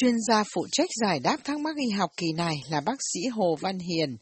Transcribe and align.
Chuyên 0.00 0.14
gia 0.28 0.42
phụ 0.54 0.62
trách 0.72 0.88
giải 1.02 1.18
đáp 1.24 1.36
thắc 1.44 1.60
mắc 1.60 1.76
y 1.76 1.90
học 1.98 2.10
kỳ 2.16 2.26
này 2.36 2.54
là 2.70 2.80
bác 2.86 2.96
sĩ 3.12 3.20
Hồ 3.36 3.56
Văn 3.62 3.78
Hiền, 3.78 4.16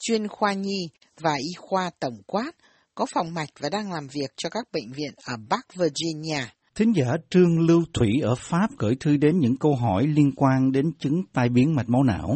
chuyên 0.00 0.28
khoa 0.28 0.52
nhi 0.52 0.88
và 1.20 1.30
y 1.30 1.52
khoa 1.58 1.90
tổng 2.00 2.18
quát, 2.26 2.52
có 2.94 3.06
phòng 3.14 3.26
mạch 3.34 3.48
và 3.62 3.68
đang 3.72 3.92
làm 3.92 4.06
việc 4.14 4.30
cho 4.36 4.48
các 4.50 4.64
bệnh 4.72 4.92
viện 4.96 5.12
ở 5.32 5.34
Bắc 5.50 5.64
Virginia. 5.78 6.42
Thính 6.74 6.92
giả 6.96 7.04
Trương 7.30 7.66
Lưu 7.68 7.82
Thủy 7.94 8.10
ở 8.22 8.34
Pháp 8.38 8.66
gửi 8.78 8.94
thư 9.00 9.16
đến 9.16 9.38
những 9.38 9.56
câu 9.60 9.74
hỏi 9.74 10.06
liên 10.06 10.32
quan 10.36 10.72
đến 10.72 10.92
chứng 10.98 11.22
tai 11.34 11.48
biến 11.48 11.74
mạch 11.76 11.88
máu 11.88 12.02
não. 12.02 12.28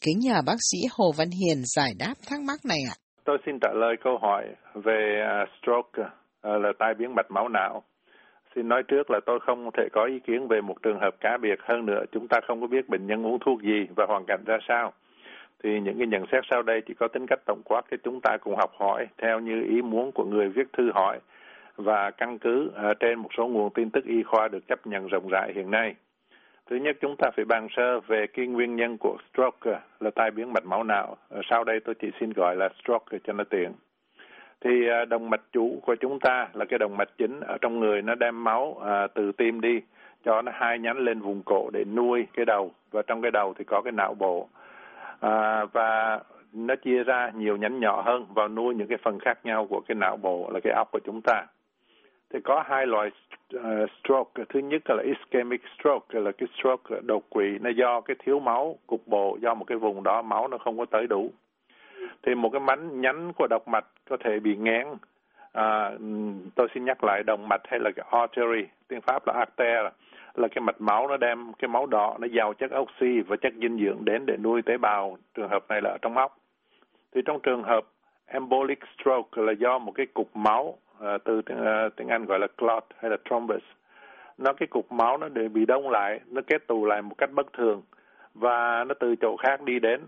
Kính 0.00 0.18
nhờ 0.18 0.42
bác 0.46 0.58
sĩ 0.70 0.78
Hồ 0.92 1.12
Văn 1.18 1.28
Hiền 1.30 1.62
giải 1.76 1.92
đáp 1.98 2.14
thắc 2.26 2.40
mắc 2.40 2.60
này 2.64 2.78
ạ. 2.90 2.94
Tôi 3.24 3.38
xin 3.46 3.54
trả 3.62 3.68
lời 3.74 3.94
câu 4.04 4.18
hỏi 4.22 4.42
về 4.74 5.00
uh, 5.22 5.48
stroke, 5.58 6.02
uh, 6.02 6.62
là 6.62 6.72
tai 6.78 6.94
biến 6.98 7.14
mạch 7.16 7.30
máu 7.30 7.48
não. 7.48 7.82
Xin 8.54 8.68
nói 8.68 8.82
trước 8.82 9.10
là 9.10 9.20
tôi 9.26 9.40
không 9.40 9.70
thể 9.76 9.88
có 9.92 10.04
ý 10.04 10.18
kiến 10.18 10.48
về 10.48 10.60
một 10.60 10.82
trường 10.82 11.00
hợp 11.00 11.14
cá 11.20 11.36
biệt 11.36 11.58
hơn 11.62 11.86
nữa. 11.86 12.04
Chúng 12.12 12.28
ta 12.28 12.40
không 12.46 12.60
có 12.60 12.66
biết 12.66 12.88
bệnh 12.88 13.06
nhân 13.06 13.26
uống 13.26 13.38
thuốc 13.38 13.62
gì 13.62 13.86
và 13.96 14.06
hoàn 14.08 14.24
cảnh 14.26 14.40
ra 14.46 14.58
sao. 14.68 14.92
Thì 15.62 15.80
những 15.80 15.98
cái 15.98 16.06
nhận 16.06 16.24
xét 16.32 16.44
sau 16.50 16.62
đây 16.62 16.80
chỉ 16.86 16.94
có 16.94 17.08
tính 17.08 17.26
cách 17.26 17.40
tổng 17.46 17.62
quát 17.64 17.82
để 17.90 17.96
chúng 18.04 18.20
ta 18.20 18.36
cùng 18.40 18.56
học 18.56 18.72
hỏi 18.78 19.06
theo 19.18 19.40
như 19.40 19.62
ý 19.62 19.82
muốn 19.82 20.12
của 20.12 20.24
người 20.24 20.48
viết 20.48 20.72
thư 20.72 20.90
hỏi 20.94 21.18
và 21.76 22.10
căn 22.10 22.38
cứ 22.38 22.70
à, 22.76 22.94
trên 23.00 23.18
một 23.18 23.28
số 23.36 23.46
nguồn 23.46 23.70
tin 23.70 23.90
tức 23.90 24.04
y 24.04 24.22
khoa 24.22 24.48
được 24.48 24.68
chấp 24.68 24.86
nhận 24.86 25.06
rộng 25.06 25.28
rãi 25.28 25.52
hiện 25.54 25.70
nay. 25.70 25.94
Thứ 26.70 26.76
nhất, 26.76 26.96
chúng 27.00 27.16
ta 27.16 27.30
phải 27.36 27.44
bàn 27.44 27.68
sơ 27.76 28.00
về 28.00 28.26
cái 28.26 28.46
nguyên 28.46 28.76
nhân 28.76 28.96
của 28.98 29.16
stroke 29.32 29.80
là 30.00 30.10
tai 30.14 30.30
biến 30.30 30.52
mạch 30.52 30.64
máu 30.64 30.84
não. 30.84 31.16
Ờ, 31.28 31.40
sau 31.50 31.64
đây 31.64 31.80
tôi 31.80 31.94
chỉ 31.94 32.10
xin 32.20 32.32
gọi 32.32 32.56
là 32.56 32.68
stroke 32.82 33.18
cho 33.24 33.32
nó 33.32 33.44
tiện. 33.44 33.72
Thì 34.64 34.88
à, 34.88 35.04
động 35.04 35.30
mạch 35.30 35.42
chủ 35.52 35.78
của 35.82 35.94
chúng 35.94 36.18
ta 36.20 36.48
là 36.52 36.64
cái 36.64 36.78
động 36.78 36.96
mạch 36.96 37.08
chính 37.18 37.40
ở 37.40 37.58
trong 37.60 37.80
người 37.80 38.02
nó 38.02 38.14
đem 38.14 38.44
máu 38.44 38.80
à, 38.84 39.06
từ 39.06 39.32
tim 39.32 39.60
đi 39.60 39.80
cho 40.24 40.42
nó 40.42 40.52
hai 40.54 40.78
nhánh 40.78 40.98
lên 40.98 41.20
vùng 41.20 41.42
cổ 41.42 41.70
để 41.72 41.84
nuôi 41.84 42.26
cái 42.32 42.44
đầu. 42.44 42.70
Và 42.90 43.02
trong 43.02 43.22
cái 43.22 43.30
đầu 43.30 43.54
thì 43.58 43.64
có 43.64 43.82
cái 43.82 43.92
não 43.92 44.14
bộ. 44.14 44.48
À, 45.20 45.64
và 45.64 46.20
nó 46.52 46.76
chia 46.76 47.04
ra 47.04 47.30
nhiều 47.34 47.56
nhánh 47.56 47.80
nhỏ 47.80 48.02
hơn 48.06 48.26
vào 48.34 48.48
nuôi 48.48 48.74
những 48.74 48.88
cái 48.88 48.98
phần 49.02 49.18
khác 49.18 49.38
nhau 49.44 49.66
của 49.66 49.80
cái 49.80 49.94
não 49.94 50.16
bộ 50.16 50.50
là 50.54 50.60
cái 50.60 50.72
óc 50.72 50.88
của 50.92 51.00
chúng 51.04 51.20
ta. 51.24 51.42
Thì 52.32 52.40
có 52.44 52.64
hai 52.66 52.86
loại 52.86 53.10
uh, 53.56 53.62
stroke. 54.00 54.44
Thứ 54.48 54.60
nhất 54.60 54.82
là 54.88 55.02
ischemic 55.02 55.60
stroke 55.78 56.20
là 56.20 56.32
cái 56.32 56.48
stroke 56.58 57.00
đột 57.00 57.30
quỵ. 57.30 57.58
Nó 57.60 57.70
do 57.70 58.00
cái 58.00 58.16
thiếu 58.24 58.40
máu 58.40 58.78
cục 58.86 59.06
bộ 59.06 59.38
do 59.40 59.54
một 59.54 59.64
cái 59.64 59.78
vùng 59.78 60.02
đó 60.02 60.22
máu 60.22 60.48
nó 60.48 60.58
không 60.58 60.78
có 60.78 60.84
tới 60.84 61.06
đủ 61.06 61.30
thì 62.22 62.34
một 62.34 62.50
cái 62.50 62.60
mảnh 62.60 63.00
nhánh 63.00 63.32
của 63.32 63.46
động 63.50 63.62
mạch 63.66 63.84
có 64.10 64.16
thể 64.24 64.40
bị 64.40 64.56
ngén. 64.56 64.86
à, 65.52 65.90
tôi 66.54 66.68
xin 66.74 66.84
nhắc 66.84 67.04
lại 67.04 67.22
động 67.26 67.48
mạch 67.48 67.60
hay 67.64 67.80
là 67.80 67.90
cái 67.96 68.06
artery 68.10 68.68
tiếng 68.88 69.00
pháp 69.00 69.26
là 69.26 69.32
arter 69.32 69.92
là 70.34 70.48
cái 70.48 70.62
mạch 70.62 70.80
máu 70.80 71.08
nó 71.08 71.16
đem 71.16 71.52
cái 71.58 71.68
máu 71.68 71.86
đỏ 71.86 72.16
nó 72.20 72.26
giàu 72.26 72.54
chất 72.54 72.70
oxy 72.78 73.20
và 73.20 73.36
chất 73.36 73.52
dinh 73.62 73.78
dưỡng 73.78 74.04
đến 74.04 74.26
để 74.26 74.36
nuôi 74.36 74.62
tế 74.62 74.76
bào. 74.76 75.18
Trường 75.34 75.48
hợp 75.48 75.64
này 75.68 75.80
là 75.82 75.90
ở 75.90 75.98
trong 76.02 76.16
óc. 76.16 76.36
Thì 77.14 77.20
trong 77.24 77.40
trường 77.40 77.62
hợp 77.62 77.84
embolic 78.26 78.78
stroke 78.94 79.42
là 79.42 79.52
do 79.52 79.78
một 79.78 79.92
cái 79.92 80.06
cục 80.06 80.36
máu 80.36 80.78
à, 81.00 81.18
từ 81.24 81.42
tiếng, 81.42 81.64
à, 81.64 81.88
tiếng 81.96 82.08
Anh 82.08 82.24
gọi 82.24 82.38
là 82.38 82.46
clot 82.46 82.84
hay 82.98 83.10
là 83.10 83.16
thrombus. 83.24 83.62
Nó 84.38 84.52
cái 84.52 84.66
cục 84.66 84.92
máu 84.92 85.18
nó 85.18 85.28
để 85.28 85.48
bị 85.48 85.66
đông 85.66 85.90
lại 85.90 86.20
nó 86.26 86.42
kết 86.46 86.66
tụ 86.66 86.86
lại 86.86 87.02
một 87.02 87.14
cách 87.18 87.30
bất 87.32 87.52
thường 87.52 87.82
và 88.34 88.84
nó 88.84 88.94
từ 88.94 89.16
chỗ 89.16 89.36
khác 89.36 89.62
đi 89.62 89.78
đến 89.78 90.00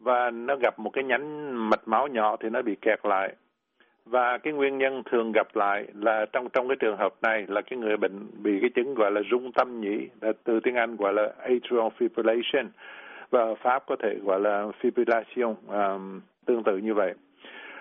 và 0.00 0.30
nó 0.30 0.56
gặp 0.56 0.78
một 0.78 0.90
cái 0.90 1.04
nhánh 1.04 1.54
mạch 1.70 1.88
máu 1.88 2.06
nhỏ 2.08 2.36
thì 2.40 2.48
nó 2.50 2.62
bị 2.62 2.76
kẹt 2.80 3.06
lại. 3.06 3.34
Và 4.04 4.38
cái 4.38 4.52
nguyên 4.52 4.78
nhân 4.78 5.02
thường 5.10 5.32
gặp 5.32 5.56
lại 5.56 5.84
là 5.94 6.26
trong 6.32 6.48
trong 6.52 6.68
cái 6.68 6.76
trường 6.76 6.96
hợp 6.96 7.14
này 7.22 7.44
là 7.48 7.60
cái 7.60 7.78
người 7.78 7.96
bệnh 7.96 8.26
bị 8.42 8.58
cái 8.60 8.70
chứng 8.70 8.94
gọi 8.94 9.10
là 9.10 9.20
rung 9.30 9.52
tâm 9.52 9.80
nhĩ 9.80 10.08
từ 10.44 10.60
tiếng 10.60 10.74
Anh 10.74 10.96
gọi 10.96 11.12
là 11.12 11.32
atrial 11.38 11.88
fibrillation. 11.98 12.66
Và 13.30 13.40
ở 13.40 13.54
Pháp 13.54 13.82
có 13.86 13.96
thể 13.96 14.14
gọi 14.24 14.40
là 14.40 14.66
fibrillation 14.80 15.54
um, 15.68 16.20
tương 16.46 16.62
tự 16.62 16.76
như 16.76 16.94
vậy. 16.94 17.14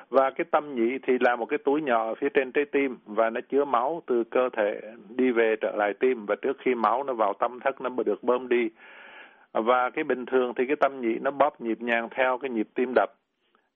Và 0.09 0.30
cái 0.30 0.45
tâm 0.52 0.75
nhĩ 0.75 0.97
thì 1.03 1.17
là 1.20 1.36
một 1.36 1.45
cái 1.45 1.58
túi 1.58 1.81
nhỏ 1.81 2.13
phía 2.16 2.29
trên 2.29 2.52
trái 2.52 2.66
tim 2.66 2.97
và 3.06 3.29
nó 3.29 3.41
chứa 3.50 3.66
máu 3.66 4.02
từ 4.06 4.24
cơ 4.24 4.50
thể 4.58 4.81
đi 5.09 5.31
về 5.31 5.56
trở 5.62 5.75
lại 5.75 5.94
tim. 5.94 6.25
Và 6.25 6.35
trước 6.35 6.58
khi 6.59 6.75
máu 6.75 7.03
nó 7.03 7.13
vào 7.13 7.34
tâm 7.34 7.59
thất 7.59 7.81
nó 7.81 7.90
được 8.06 8.24
bơm 8.24 8.50
đi 8.50 8.69
và 9.53 9.89
cái 9.89 10.03
bình 10.03 10.25
thường 10.25 10.53
thì 10.55 10.65
cái 10.65 10.75
tâm 10.75 11.01
nhị 11.01 11.19
nó 11.21 11.31
bóp 11.31 11.61
nhịp 11.61 11.81
nhàng 11.81 12.07
theo 12.11 12.37
cái 12.37 12.49
nhịp 12.49 12.67
tim 12.73 12.93
đập. 12.95 13.09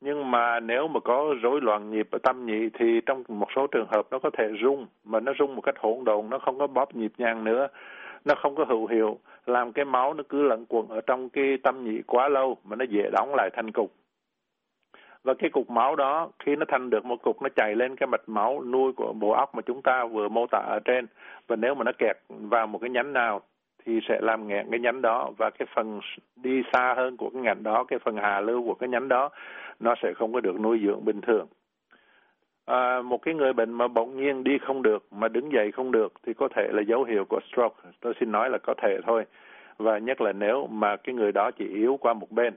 Nhưng 0.01 0.31
mà 0.31 0.59
nếu 0.59 0.87
mà 0.87 0.99
có 0.99 1.35
rối 1.41 1.61
loạn 1.61 1.91
nhịp 1.91 2.07
ở 2.11 2.19
tâm 2.23 2.45
nhị 2.45 2.69
thì 2.73 3.01
trong 3.05 3.23
một 3.27 3.47
số 3.55 3.67
trường 3.67 3.87
hợp 3.87 4.07
nó 4.11 4.19
có 4.19 4.29
thể 4.37 4.49
rung, 4.61 4.87
mà 5.03 5.19
nó 5.19 5.33
rung 5.39 5.55
một 5.55 5.61
cách 5.61 5.75
hỗn 5.79 6.03
độn, 6.03 6.29
nó 6.29 6.39
không 6.39 6.59
có 6.59 6.67
bóp 6.67 6.95
nhịp 6.95 7.11
nhàng 7.17 7.43
nữa. 7.43 7.67
Nó 8.25 8.35
không 8.35 8.55
có 8.55 8.65
hữu 8.67 8.87
hiệu, 8.87 9.19
làm 9.45 9.71
cái 9.71 9.85
máu 9.85 10.13
nó 10.13 10.23
cứ 10.29 10.43
lẫn 10.43 10.65
quẩn 10.69 10.87
ở 10.87 11.01
trong 11.01 11.29
cái 11.29 11.57
tâm 11.63 11.83
nhị 11.83 12.01
quá 12.01 12.29
lâu 12.29 12.57
mà 12.63 12.75
nó 12.75 12.85
dễ 12.89 13.09
đóng 13.13 13.35
lại 13.35 13.49
thành 13.53 13.71
cục. 13.71 13.91
Và 15.23 15.33
cái 15.33 15.49
cục 15.49 15.69
máu 15.69 15.95
đó, 15.95 16.29
khi 16.39 16.55
nó 16.55 16.65
thành 16.67 16.89
được 16.89 17.05
một 17.05 17.21
cục, 17.21 17.41
nó 17.41 17.49
chảy 17.55 17.75
lên 17.75 17.95
cái 17.95 18.07
mạch 18.07 18.29
máu 18.29 18.63
nuôi 18.63 18.93
của 18.93 19.13
bộ 19.13 19.31
óc 19.31 19.55
mà 19.55 19.61
chúng 19.61 19.81
ta 19.81 20.05
vừa 20.05 20.27
mô 20.27 20.45
tả 20.51 20.57
ở 20.57 20.79
trên. 20.85 21.07
Và 21.47 21.55
nếu 21.55 21.75
mà 21.75 21.83
nó 21.83 21.91
kẹt 21.97 22.17
vào 22.29 22.67
một 22.67 22.79
cái 22.79 22.89
nhánh 22.89 23.13
nào 23.13 23.41
thì 23.85 23.99
sẽ 24.07 24.19
làm 24.21 24.47
nghẹn 24.47 24.67
cái 24.71 24.79
nhánh 24.79 25.01
đó. 25.01 25.31
Và 25.37 25.49
cái 25.49 25.67
phần 25.75 25.99
đi 26.35 26.61
xa 26.73 26.93
hơn 26.97 27.17
của 27.17 27.29
cái 27.29 27.41
ngành 27.41 27.63
đó 27.63 27.83
cái 27.83 27.99
phần 27.99 28.17
hà 28.17 28.39
lưu 28.39 28.63
của 28.63 28.73
cái 28.73 28.89
nhánh 28.89 29.07
đó 29.07 29.29
nó 29.79 29.95
sẽ 30.03 30.13
không 30.13 30.33
có 30.33 30.39
được 30.39 30.59
nuôi 30.59 30.79
dưỡng 30.85 31.05
bình 31.05 31.21
thường. 31.21 31.47
À, 32.65 33.01
một 33.01 33.21
cái 33.21 33.33
người 33.33 33.53
bệnh 33.53 33.71
mà 33.71 33.87
bỗng 33.87 34.17
nhiên 34.17 34.43
đi 34.43 34.57
không 34.57 34.81
được 34.81 35.05
mà 35.11 35.27
đứng 35.27 35.51
dậy 35.51 35.71
không 35.71 35.91
được 35.91 36.13
thì 36.25 36.33
có 36.33 36.47
thể 36.55 36.67
là 36.71 36.81
dấu 36.81 37.03
hiệu 37.03 37.25
của 37.29 37.39
stroke. 37.51 37.89
Tôi 37.99 38.13
xin 38.19 38.31
nói 38.31 38.49
là 38.49 38.57
có 38.57 38.73
thể 38.81 38.99
thôi. 39.05 39.25
Và 39.77 39.97
nhất 39.97 40.21
là 40.21 40.31
nếu 40.31 40.67
mà 40.67 40.95
cái 40.95 41.15
người 41.15 41.31
đó 41.31 41.51
chỉ 41.51 41.67
yếu 41.67 41.97
qua 42.01 42.13
một 42.13 42.31
bên. 42.31 42.53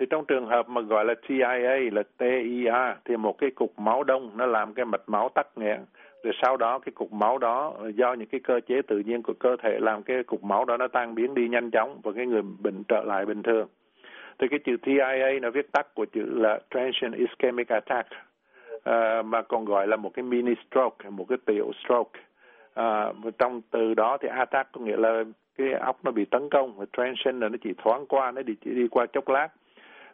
Thì 0.00 0.06
trong 0.10 0.24
trường 0.24 0.46
hợp 0.46 0.68
mà 0.68 0.80
gọi 0.80 1.04
là 1.04 1.14
TIA 1.28 1.76
là 1.92 2.02
TIA 2.18 2.96
thì 3.04 3.16
một 3.16 3.38
cái 3.38 3.50
cục 3.50 3.78
máu 3.78 4.04
đông 4.04 4.30
nó 4.36 4.46
làm 4.46 4.74
cái 4.74 4.84
mạch 4.84 5.02
máu 5.06 5.28
tắc 5.28 5.46
nghẽn 5.56 5.80
rồi 6.24 6.34
sau 6.42 6.56
đó 6.56 6.78
cái 6.78 6.92
cục 6.92 7.12
máu 7.12 7.38
đó 7.38 7.74
do 7.94 8.12
những 8.12 8.28
cái 8.28 8.40
cơ 8.44 8.60
chế 8.66 8.82
tự 8.82 8.98
nhiên 8.98 9.22
của 9.22 9.32
cơ 9.40 9.56
thể 9.62 9.78
làm 9.80 10.02
cái 10.02 10.22
cục 10.22 10.44
máu 10.44 10.64
đó 10.64 10.76
nó 10.76 10.88
tan 10.88 11.14
biến 11.14 11.34
đi 11.34 11.48
nhanh 11.48 11.70
chóng 11.70 12.00
và 12.02 12.12
cái 12.12 12.26
người 12.26 12.42
bệnh 12.42 12.82
trở 12.88 13.02
lại 13.04 13.26
bình 13.26 13.42
thường. 13.42 13.68
Thì 14.38 14.48
cái 14.48 14.58
chữ 14.58 14.76
TIA 14.82 15.38
nó 15.42 15.50
viết 15.50 15.72
tắt 15.72 15.94
của 15.94 16.04
chữ 16.12 16.22
là 16.34 16.58
transient 16.70 17.14
ischemic 17.14 17.68
attack 17.68 18.08
uh, 18.76 19.24
mà 19.24 19.42
còn 19.42 19.64
gọi 19.64 19.86
là 19.86 19.96
một 19.96 20.10
cái 20.14 20.22
mini 20.22 20.52
stroke 20.68 21.10
một 21.10 21.26
cái 21.28 21.38
tiểu 21.46 21.70
stroke. 21.84 22.20
Uh, 22.80 23.38
trong 23.38 23.60
từ 23.70 23.94
đó 23.94 24.18
thì 24.20 24.28
attack 24.28 24.72
có 24.72 24.80
nghĩa 24.80 24.96
là 24.96 25.24
cái 25.58 25.72
óc 25.72 25.98
nó 26.04 26.10
bị 26.10 26.24
tấn 26.24 26.48
công 26.50 26.76
và 26.76 26.84
transient 26.96 27.42
là 27.42 27.48
nó 27.48 27.56
chỉ 27.62 27.70
thoáng 27.78 28.06
qua 28.06 28.30
nó 28.30 28.42
chỉ 28.46 28.70
đi 28.70 28.88
qua 28.88 29.06
chốc 29.06 29.28
lát. 29.28 29.48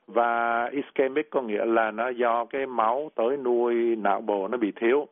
Và 0.06 0.64
ischemic 0.72 1.30
có 1.30 1.42
nghĩa 1.42 1.64
là 1.64 1.90
nó 1.90 2.08
do 2.08 2.44
cái 2.44 2.66
máu 2.66 3.10
tới 3.14 3.36
nuôi 3.36 3.96
não 3.96 4.20
bộ 4.20 4.48
nó 4.48 4.58
bị 4.58 4.72
thiếu 4.76 5.08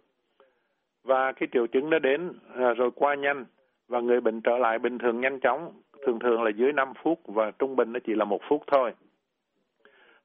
và 1.09 1.33
cái 1.33 1.49
triệu 1.53 1.67
chứng 1.67 1.91
nó 1.91 1.99
đến 1.99 2.33
à, 2.57 2.73
rồi 2.75 2.91
qua 2.95 3.15
nhanh 3.15 3.45
và 3.89 4.01
người 4.01 4.21
bệnh 4.21 4.41
trở 4.41 4.59
lại 4.59 4.79
bình 4.79 4.99
thường 4.99 5.21
nhanh 5.21 5.41
chóng 5.41 5.73
thường 6.07 6.19
thường 6.19 6.43
là 6.43 6.51
dưới 6.51 6.73
5 6.73 6.93
phút 7.03 7.21
và 7.27 7.51
trung 7.51 7.77
bình 7.77 7.93
nó 7.93 8.01
chỉ 8.07 8.15
là 8.15 8.25
một 8.25 8.41
phút 8.49 8.63
thôi 8.67 8.93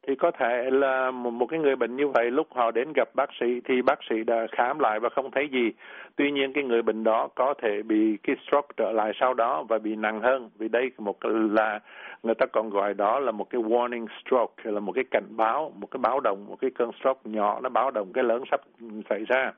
thì 0.07 0.15
có 0.15 0.31
thể 0.31 0.69
là 0.71 1.11
một 1.11 1.45
cái 1.45 1.59
người 1.59 1.75
bệnh 1.75 1.95
như 1.95 2.07
vậy 2.07 2.31
lúc 2.31 2.47
họ 2.51 2.71
đến 2.71 2.93
gặp 2.95 3.09
bác 3.15 3.29
sĩ 3.39 3.61
thì 3.65 3.81
bác 3.81 3.99
sĩ 4.09 4.23
đã 4.23 4.47
khám 4.51 4.79
lại 4.79 4.99
và 4.99 5.09
không 5.09 5.31
thấy 5.31 5.49
gì. 5.51 5.71
Tuy 6.15 6.31
nhiên 6.31 6.53
cái 6.53 6.63
người 6.63 6.81
bệnh 6.81 7.03
đó 7.03 7.27
có 7.35 7.53
thể 7.61 7.81
bị 7.83 8.17
cái 8.23 8.35
stroke 8.47 8.67
trở 8.77 8.91
lại 8.91 9.11
sau 9.19 9.33
đó 9.33 9.63
và 9.69 9.77
bị 9.77 9.95
nặng 9.95 10.21
hơn. 10.21 10.49
Vì 10.57 10.67
đây 10.67 10.91
một 10.97 11.17
là 11.25 11.79
người 12.23 12.35
ta 12.35 12.45
còn 12.53 12.69
gọi 12.69 12.93
đó 12.93 13.19
là 13.19 13.31
một 13.31 13.49
cái 13.49 13.61
warning 13.61 14.07
stroke 14.21 14.71
là 14.71 14.79
một 14.79 14.91
cái 14.91 15.03
cảnh 15.11 15.37
báo, 15.37 15.73
một 15.75 15.87
cái 15.91 15.99
báo 15.99 16.19
động, 16.19 16.45
một 16.47 16.57
cái 16.61 16.71
cơn 16.75 16.91
stroke 16.99 17.21
nhỏ 17.23 17.59
nó 17.63 17.69
báo 17.69 17.91
động 17.91 18.13
cái 18.13 18.23
lớn 18.23 18.43
sắp 18.51 18.61
xảy 19.09 19.25
ra. 19.25 19.51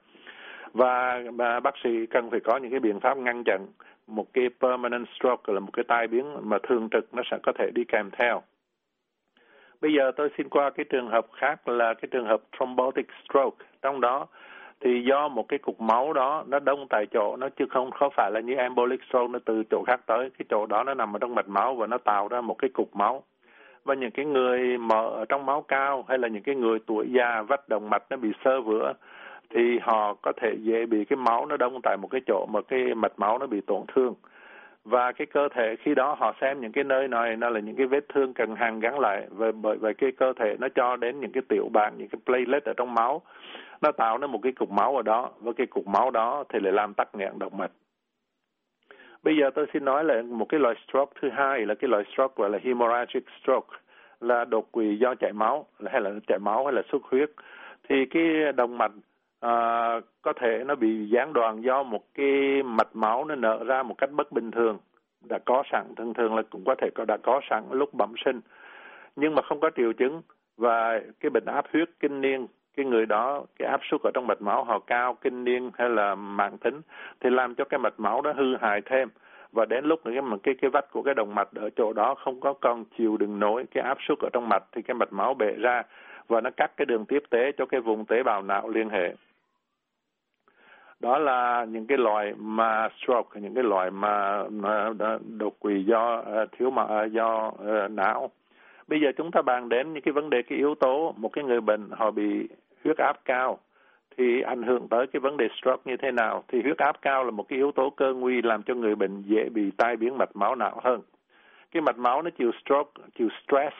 Và, 0.75 1.21
à, 1.39 1.59
bác 1.59 1.75
sĩ 1.83 2.05
cần 2.05 2.29
phải 2.31 2.39
có 2.39 2.57
những 2.57 2.71
cái 2.71 2.79
biện 2.79 2.99
pháp 2.99 3.17
ngăn 3.17 3.43
chặn 3.43 3.67
một 4.07 4.33
cái 4.33 4.49
permanent 4.61 5.07
stroke 5.15 5.53
là 5.53 5.59
một 5.59 5.69
cái 5.73 5.85
tai 5.87 6.07
biến 6.07 6.25
mà 6.41 6.57
thường 6.63 6.89
trực 6.91 7.13
nó 7.13 7.23
sẽ 7.31 7.37
có 7.43 7.51
thể 7.59 7.69
đi 7.75 7.83
kèm 7.87 8.09
theo. 8.11 8.41
Bây 9.81 9.93
giờ 9.93 10.11
tôi 10.15 10.29
xin 10.37 10.49
qua 10.49 10.69
cái 10.69 10.85
trường 10.89 11.07
hợp 11.07 11.25
khác 11.33 11.67
là 11.67 11.93
cái 11.93 12.09
trường 12.11 12.25
hợp 12.25 12.41
thrombotic 12.57 13.07
stroke. 13.23 13.65
Trong 13.81 14.01
đó 14.01 14.27
thì 14.81 15.03
do 15.03 15.27
một 15.27 15.47
cái 15.47 15.59
cục 15.59 15.81
máu 15.81 16.13
đó 16.13 16.43
nó 16.47 16.59
đông 16.59 16.87
tại 16.89 17.05
chỗ 17.11 17.35
nó 17.35 17.49
chứ 17.49 17.65
không 17.69 17.91
không 17.91 18.13
phải 18.15 18.31
là 18.31 18.39
như 18.39 18.55
embolic 18.55 18.99
stroke 19.09 19.27
nó 19.27 19.39
từ 19.45 19.63
chỗ 19.71 19.83
khác 19.87 20.01
tới 20.05 20.29
cái 20.37 20.45
chỗ 20.49 20.65
đó 20.65 20.83
nó 20.83 20.93
nằm 20.93 21.15
ở 21.15 21.19
trong 21.19 21.35
mạch 21.35 21.47
máu 21.47 21.75
và 21.75 21.87
nó 21.87 21.97
tạo 21.97 22.27
ra 22.27 22.41
một 22.41 22.55
cái 22.57 22.69
cục 22.73 22.95
máu 22.95 23.23
và 23.83 23.93
những 23.93 24.11
cái 24.11 24.25
người 24.25 24.77
mỡ 24.77 25.05
ở 25.05 25.25
trong 25.29 25.45
máu 25.45 25.61
cao 25.61 26.05
hay 26.07 26.17
là 26.17 26.27
những 26.27 26.43
cái 26.43 26.55
người 26.55 26.79
tuổi 26.87 27.07
già 27.11 27.41
vách 27.41 27.69
động 27.69 27.89
mạch 27.89 28.03
nó 28.09 28.17
bị 28.17 28.29
sơ 28.45 28.61
vữa 28.61 28.93
thì 29.49 29.79
họ 29.81 30.13
có 30.13 30.31
thể 30.41 30.55
dễ 30.59 30.85
bị 30.85 31.05
cái 31.05 31.17
máu 31.17 31.45
nó 31.45 31.57
đông 31.57 31.81
tại 31.83 31.97
một 31.97 32.07
cái 32.07 32.21
chỗ 32.27 32.45
mà 32.45 32.61
cái 32.61 32.95
mạch 32.95 33.19
máu 33.19 33.37
nó 33.37 33.47
bị 33.47 33.61
tổn 33.61 33.81
thương. 33.95 34.13
Và 34.83 35.11
cái 35.11 35.25
cơ 35.25 35.49
thể 35.55 35.75
khi 35.75 35.95
đó 35.95 36.15
họ 36.19 36.33
xem 36.41 36.61
những 36.61 36.71
cái 36.71 36.83
nơi 36.83 37.07
này, 37.07 37.35
nó 37.35 37.49
là 37.49 37.59
những 37.59 37.75
cái 37.75 37.85
vết 37.85 38.09
thương 38.09 38.33
cần 38.33 38.55
hàng 38.55 38.79
gắn 38.79 38.99
lại. 38.99 39.27
Và 39.29 39.51
bởi 39.51 39.77
vậy 39.77 39.93
cái 39.93 40.11
cơ 40.11 40.33
thể 40.33 40.55
nó 40.59 40.67
cho 40.75 40.95
đến 40.95 41.19
những 41.19 41.31
cái 41.31 41.43
tiểu 41.49 41.69
bản 41.73 41.93
những 41.97 42.07
cái 42.07 42.19
platelet 42.25 42.63
ở 42.63 42.73
trong 42.77 42.93
máu, 42.93 43.21
nó 43.81 43.91
tạo 43.91 44.17
nên 44.17 44.31
một 44.31 44.39
cái 44.43 44.51
cục 44.51 44.71
máu 44.71 44.95
ở 44.95 45.01
đó. 45.01 45.29
Và 45.41 45.51
cái 45.57 45.67
cục 45.67 45.87
máu 45.87 46.11
đó 46.11 46.43
thì 46.49 46.59
lại 46.59 46.73
làm 46.73 46.93
tắc 46.93 47.15
nghẽn 47.15 47.39
động 47.39 47.57
mạch. 47.57 47.71
Bây 49.23 49.37
giờ 49.37 49.49
tôi 49.55 49.65
xin 49.73 49.85
nói 49.85 50.03
là 50.03 50.21
một 50.21 50.45
cái 50.49 50.59
loại 50.59 50.75
stroke 50.87 51.13
thứ 51.21 51.29
hai 51.29 51.65
là 51.65 51.75
cái 51.75 51.89
loại 51.89 52.03
stroke 52.13 52.33
gọi 52.37 52.49
là 52.49 52.59
hemorrhagic 52.63 53.23
stroke, 53.41 53.77
là 54.21 54.45
đột 54.45 54.71
quỵ 54.71 54.97
do 54.97 55.15
chảy 55.15 55.33
máu, 55.33 55.65
hay 55.85 56.01
là 56.01 56.11
chảy 56.27 56.39
máu 56.39 56.65
hay 56.65 56.73
là 56.73 56.81
xuất 56.91 57.03
huyết. 57.03 57.29
Thì 57.89 58.05
cái 58.05 58.53
động 58.55 58.77
mạch 58.77 58.91
à, 59.45 59.99
có 60.21 60.33
thể 60.33 60.63
nó 60.65 60.75
bị 60.75 61.09
gián 61.09 61.33
đoạn 61.33 61.61
do 61.61 61.83
một 61.83 62.03
cái 62.13 62.63
mạch 62.63 62.95
máu 62.95 63.25
nó 63.25 63.35
nở 63.35 63.63
ra 63.63 63.83
một 63.83 63.95
cách 63.97 64.11
bất 64.11 64.31
bình 64.31 64.51
thường 64.51 64.77
đã 65.29 65.39
có 65.45 65.63
sẵn 65.71 65.95
thường 65.97 66.13
thường 66.13 66.35
là 66.35 66.41
cũng 66.49 66.63
có 66.65 66.75
thể 66.75 66.89
có 66.95 67.05
đã 67.05 67.17
có 67.17 67.41
sẵn 67.49 67.63
lúc 67.71 67.93
bẩm 67.93 68.13
sinh. 68.25 68.41
Nhưng 69.15 69.35
mà 69.35 69.41
không 69.41 69.59
có 69.59 69.69
triệu 69.77 69.93
chứng 69.93 70.21
và 70.57 71.01
cái 71.19 71.29
bệnh 71.29 71.45
áp 71.45 71.65
huyết 71.73 71.89
kinh 71.99 72.21
niên 72.21 72.47
cái 72.77 72.85
người 72.85 73.05
đó 73.05 73.45
cái 73.59 73.69
áp 73.69 73.81
suất 73.83 74.01
ở 74.03 74.11
trong 74.13 74.27
mạch 74.27 74.41
máu 74.41 74.63
họ 74.63 74.79
cao 74.79 75.17
kinh 75.21 75.43
niên 75.43 75.71
hay 75.77 75.89
là 75.89 76.15
mạng 76.15 76.57
tính 76.57 76.81
thì 77.19 77.29
làm 77.29 77.55
cho 77.55 77.65
cái 77.65 77.79
mạch 77.79 77.99
máu 77.99 78.21
đó 78.21 78.33
hư 78.37 78.55
hại 78.61 78.81
thêm. 78.85 79.09
Và 79.51 79.65
đến 79.65 79.85
lúc 79.85 79.99
cái 80.05 80.15
cái 80.43 80.55
cái 80.61 80.69
vách 80.73 80.91
của 80.91 81.01
cái 81.01 81.13
động 81.13 81.35
mạch 81.35 81.49
ở 81.55 81.69
chỗ 81.75 81.93
đó 81.93 82.15
không 82.15 82.39
có 82.39 82.53
con 82.53 82.85
chịu 82.97 83.17
đựng 83.17 83.39
nổi 83.39 83.65
cái 83.71 83.83
áp 83.83 83.97
suất 84.07 84.19
ở 84.19 84.29
trong 84.33 84.49
mạch 84.49 84.63
thì 84.71 84.81
cái 84.81 84.95
mạch 84.95 85.13
máu 85.13 85.33
bể 85.33 85.51
ra 85.51 85.83
và 86.27 86.41
nó 86.41 86.49
cắt 86.57 86.71
cái 86.77 86.85
đường 86.85 87.05
tiếp 87.05 87.23
tế 87.29 87.51
cho 87.57 87.65
cái 87.65 87.81
vùng 87.81 88.05
tế 88.05 88.23
bào 88.23 88.41
não 88.41 88.69
liên 88.69 88.89
hệ 88.89 89.13
đó 90.99 91.17
là 91.17 91.65
những 91.69 91.87
cái 91.87 91.97
loại 91.97 92.33
mà 92.37 92.89
stroke 92.97 93.41
những 93.41 93.53
cái 93.53 93.63
loại 93.63 93.91
mà 93.91 94.43
đột 95.37 95.59
quỵ 95.59 95.83
do 95.83 96.21
ờ, 96.25 96.45
thiếu 96.51 96.69
mà 96.69 96.83
ờ, 96.83 97.05
do 97.05 97.51
ờ, 97.57 97.87
não. 97.87 98.29
Bây 98.87 98.99
giờ 99.01 99.11
chúng 99.17 99.31
ta 99.31 99.41
bàn 99.41 99.69
đến 99.69 99.93
những 99.93 100.03
cái 100.03 100.11
vấn 100.11 100.29
đề 100.29 100.41
cái 100.41 100.57
yếu 100.57 100.75
tố 100.75 101.13
một 101.17 101.29
cái 101.33 101.43
người 101.43 101.61
bệnh 101.61 101.89
họ 101.91 102.11
bị 102.11 102.47
huyết 102.83 102.97
áp 102.97 103.19
cao 103.25 103.59
thì 104.17 104.41
ảnh 104.41 104.63
hưởng 104.63 104.87
tới 104.87 105.07
cái 105.07 105.19
vấn 105.19 105.37
đề 105.37 105.47
stroke 105.57 105.81
như 105.85 105.97
thế 105.97 106.11
nào? 106.11 106.43
Thì 106.47 106.61
huyết 106.61 106.77
áp 106.77 107.01
cao 107.01 107.23
là 107.23 107.31
một 107.31 107.47
cái 107.47 107.57
yếu 107.57 107.71
tố 107.71 107.89
cơ 107.89 108.13
nguy 108.13 108.41
làm 108.41 108.63
cho 108.63 108.73
người 108.73 108.95
bệnh 108.95 109.21
dễ 109.21 109.49
bị 109.49 109.71
tai 109.77 109.97
biến 109.97 110.17
mạch 110.17 110.35
máu 110.35 110.55
não 110.55 110.81
hơn. 110.83 111.01
Cái 111.71 111.81
mạch 111.81 111.97
máu 111.97 112.21
nó 112.21 112.29
chịu 112.29 112.51
stroke 112.61 112.91
chịu 113.17 113.29
stress 113.43 113.75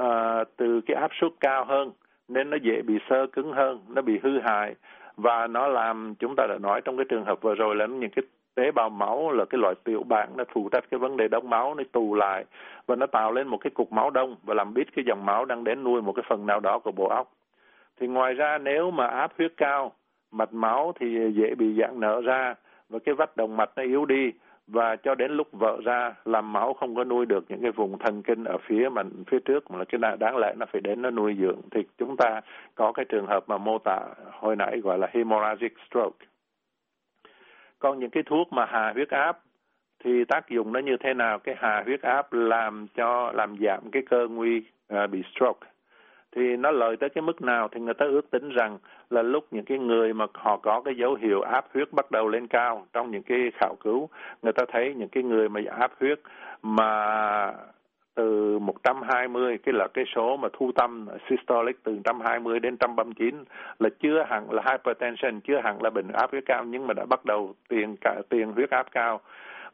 uh, 0.00 0.48
từ 0.56 0.80
cái 0.86 0.96
áp 0.96 1.10
suất 1.20 1.32
cao 1.40 1.64
hơn 1.64 1.92
nên 2.28 2.50
nó 2.50 2.56
dễ 2.62 2.82
bị 2.82 2.98
sơ 3.10 3.26
cứng 3.26 3.52
hơn 3.52 3.80
nó 3.88 4.02
bị 4.02 4.18
hư 4.22 4.40
hại 4.40 4.74
và 5.16 5.46
nó 5.46 5.66
làm 5.66 6.14
chúng 6.18 6.36
ta 6.36 6.46
đã 6.46 6.58
nói 6.58 6.80
trong 6.80 6.96
cái 6.96 7.06
trường 7.08 7.24
hợp 7.24 7.42
vừa 7.42 7.54
rồi 7.54 7.76
là 7.76 7.86
những 7.86 8.10
cái 8.10 8.24
tế 8.54 8.70
bào 8.70 8.90
máu 8.90 9.32
là 9.32 9.44
cái 9.44 9.58
loại 9.58 9.74
tiểu 9.84 10.02
bản 10.02 10.28
nó 10.36 10.44
phụ 10.52 10.68
trách 10.72 10.84
cái 10.90 10.98
vấn 10.98 11.16
đề 11.16 11.28
đông 11.28 11.50
máu, 11.50 11.74
nó 11.74 11.82
tù 11.92 12.14
lại 12.14 12.44
và 12.86 12.96
nó 12.96 13.06
tạo 13.06 13.32
lên 13.32 13.48
một 13.48 13.58
cái 13.58 13.70
cục 13.70 13.92
máu 13.92 14.10
đông 14.10 14.36
và 14.42 14.54
làm 14.54 14.74
biết 14.74 14.84
cái 14.96 15.04
dòng 15.08 15.26
máu 15.26 15.44
đang 15.44 15.64
đến 15.64 15.84
nuôi 15.84 16.02
một 16.02 16.12
cái 16.12 16.24
phần 16.28 16.46
nào 16.46 16.60
đó 16.60 16.78
của 16.78 16.92
bộ 16.92 17.08
óc. 17.08 17.32
Thì 18.00 18.06
ngoài 18.06 18.34
ra 18.34 18.58
nếu 18.58 18.90
mà 18.90 19.06
áp 19.06 19.32
huyết 19.38 19.52
cao, 19.56 19.92
mạch 20.30 20.52
máu 20.52 20.92
thì 21.00 21.32
dễ 21.34 21.54
bị 21.54 21.74
giãn 21.80 22.00
nở 22.00 22.20
ra 22.20 22.54
và 22.88 22.98
cái 22.98 23.14
vách 23.14 23.36
động 23.36 23.56
mạch 23.56 23.70
nó 23.76 23.82
yếu 23.82 24.04
đi 24.04 24.32
và 24.66 24.96
cho 24.96 25.14
đến 25.14 25.32
lúc 25.32 25.48
vỡ 25.52 25.80
ra 25.84 26.14
làm 26.24 26.52
máu 26.52 26.74
không 26.74 26.94
có 26.94 27.04
nuôi 27.04 27.26
được 27.26 27.44
những 27.48 27.62
cái 27.62 27.70
vùng 27.70 27.98
thần 27.98 28.22
kinh 28.22 28.44
ở 28.44 28.58
phía 28.58 28.88
mà 28.88 29.02
phía 29.26 29.38
trước 29.44 29.70
mà 29.70 29.78
là 29.78 29.84
cái 29.84 30.16
đáng 30.18 30.36
lẽ 30.36 30.54
nó 30.56 30.66
phải 30.72 30.80
đến 30.80 31.02
nó 31.02 31.10
nuôi 31.10 31.36
dưỡng 31.40 31.60
thì 31.70 31.80
chúng 31.98 32.16
ta 32.16 32.40
có 32.74 32.92
cái 32.92 33.04
trường 33.08 33.26
hợp 33.26 33.44
mà 33.48 33.58
mô 33.58 33.78
tả 33.78 34.00
hồi 34.32 34.56
nãy 34.56 34.80
gọi 34.80 34.98
là 34.98 35.08
hemorrhagic 35.12 35.72
stroke. 35.88 36.26
Còn 37.78 37.98
những 37.98 38.10
cái 38.10 38.22
thuốc 38.22 38.52
mà 38.52 38.66
hạ 38.66 38.92
huyết 38.94 39.10
áp 39.10 39.38
thì 40.04 40.24
tác 40.24 40.48
dụng 40.48 40.72
nó 40.72 40.80
như 40.80 40.96
thế 41.00 41.14
nào? 41.14 41.38
Cái 41.38 41.54
hạ 41.58 41.82
huyết 41.86 42.02
áp 42.02 42.32
làm 42.32 42.86
cho 42.96 43.32
làm 43.32 43.56
giảm 43.60 43.90
cái 43.92 44.02
cơ 44.10 44.28
nguy 44.30 44.62
uh, 44.94 45.10
bị 45.10 45.22
stroke 45.34 45.68
thì 46.34 46.56
nó 46.56 46.70
lợi 46.70 46.96
tới 46.96 47.10
cái 47.10 47.22
mức 47.22 47.42
nào 47.42 47.68
thì 47.72 47.80
người 47.80 47.94
ta 47.94 48.06
ước 48.06 48.30
tính 48.30 48.50
rằng 48.50 48.78
là 49.10 49.22
lúc 49.22 49.46
những 49.50 49.64
cái 49.64 49.78
người 49.78 50.14
mà 50.14 50.26
họ 50.34 50.56
có 50.56 50.80
cái 50.84 50.94
dấu 50.94 51.14
hiệu 51.14 51.40
áp 51.40 51.64
huyết 51.74 51.92
bắt 51.92 52.10
đầu 52.10 52.28
lên 52.28 52.46
cao, 52.46 52.86
trong 52.92 53.10
những 53.10 53.22
cái 53.22 53.38
khảo 53.60 53.76
cứu, 53.80 54.08
người 54.42 54.52
ta 54.52 54.64
thấy 54.72 54.94
những 54.96 55.08
cái 55.08 55.22
người 55.22 55.48
mà 55.48 55.60
áp 55.78 55.92
huyết 56.00 56.20
mà 56.62 57.52
từ 58.14 58.58
120 58.58 59.58
cái 59.58 59.72
là 59.72 59.88
cái 59.94 60.04
số 60.14 60.36
mà 60.36 60.48
thu 60.52 60.72
tâm 60.74 61.08
systolic 61.30 61.76
từ 61.82 61.92
120 61.92 62.60
đến 62.60 62.72
139 62.72 63.44
là 63.78 63.88
chưa 64.00 64.24
hẳn 64.28 64.50
là 64.50 64.62
hypertension, 64.66 65.40
chưa 65.40 65.60
hẳn 65.64 65.82
là 65.82 65.90
bệnh 65.90 66.08
áp 66.12 66.30
huyết 66.30 66.44
cao, 66.46 66.64
nhưng 66.64 66.86
mà 66.86 66.94
đã 66.94 67.04
bắt 67.04 67.24
đầu 67.24 67.54
tiền 67.68 67.96
cả, 68.00 68.20
tiền 68.28 68.52
huyết 68.52 68.70
áp 68.70 68.86
cao 68.92 69.20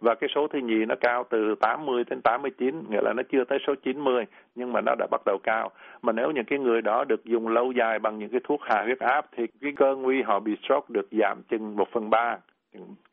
và 0.01 0.15
cái 0.15 0.31
số 0.35 0.49
thứ 0.49 0.59
nhì 0.59 0.85
nó 0.85 0.95
cao 1.01 1.25
từ 1.31 1.55
80 1.61 2.05
đến 2.11 2.21
89 2.23 2.83
nghĩa 2.91 3.01
là 3.03 3.13
nó 3.13 3.23
chưa 3.33 3.45
tới 3.45 3.59
số 3.67 3.75
90 3.83 4.25
nhưng 4.55 4.73
mà 4.73 4.81
nó 4.81 4.95
đã 4.99 5.07
bắt 5.11 5.21
đầu 5.27 5.39
cao. 5.43 5.71
Mà 6.03 6.13
nếu 6.13 6.31
những 6.31 6.45
cái 6.45 6.59
người 6.59 6.83
đó 6.83 7.05
được 7.05 7.25
dùng 7.25 7.49
lâu 7.49 7.73
dài 7.73 7.99
bằng 7.99 8.19
những 8.19 8.31
cái 8.31 8.41
thuốc 8.45 8.61
hạ 8.63 8.83
huyết 8.83 8.99
áp 8.99 9.27
thì 9.37 9.47
cái 9.61 9.73
cơ 9.77 9.97
nguy 9.97 10.23
họ 10.23 10.41
bị 10.41 10.57
stroke 10.63 10.87
được 10.89 11.09
giảm 11.11 11.43
chừng 11.49 11.77
1 11.77 11.89
phần 11.93 12.11
3 12.11 12.39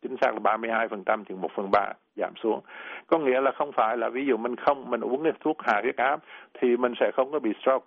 chính 0.02 0.16
xác 0.22 0.34
là 0.34 0.40
32 0.40 0.88
phần 0.88 1.04
trăm 1.04 1.26
chừng 1.26 1.42
1 1.42 1.52
phần 1.56 1.72
3 1.72 1.94
giảm 2.16 2.34
xuống. 2.44 2.62
Có 3.08 3.20
nghĩa 3.20 3.42
là 3.42 3.52
không 3.52 3.72
phải 3.72 3.98
là 3.98 4.10
ví 4.10 4.26
dụ 4.26 4.38
mình 4.38 4.56
không, 4.56 4.90
mình 4.90 5.02
uống 5.02 5.24
cái 5.24 5.34
thuốc 5.40 5.58
hạ 5.60 5.80
huyết 5.82 5.96
áp 5.96 6.20
thì 6.54 6.78
mình 6.78 6.94
sẽ 7.00 7.12
không 7.16 7.32
có 7.32 7.40
bị 7.40 7.54
stroke. 7.62 7.86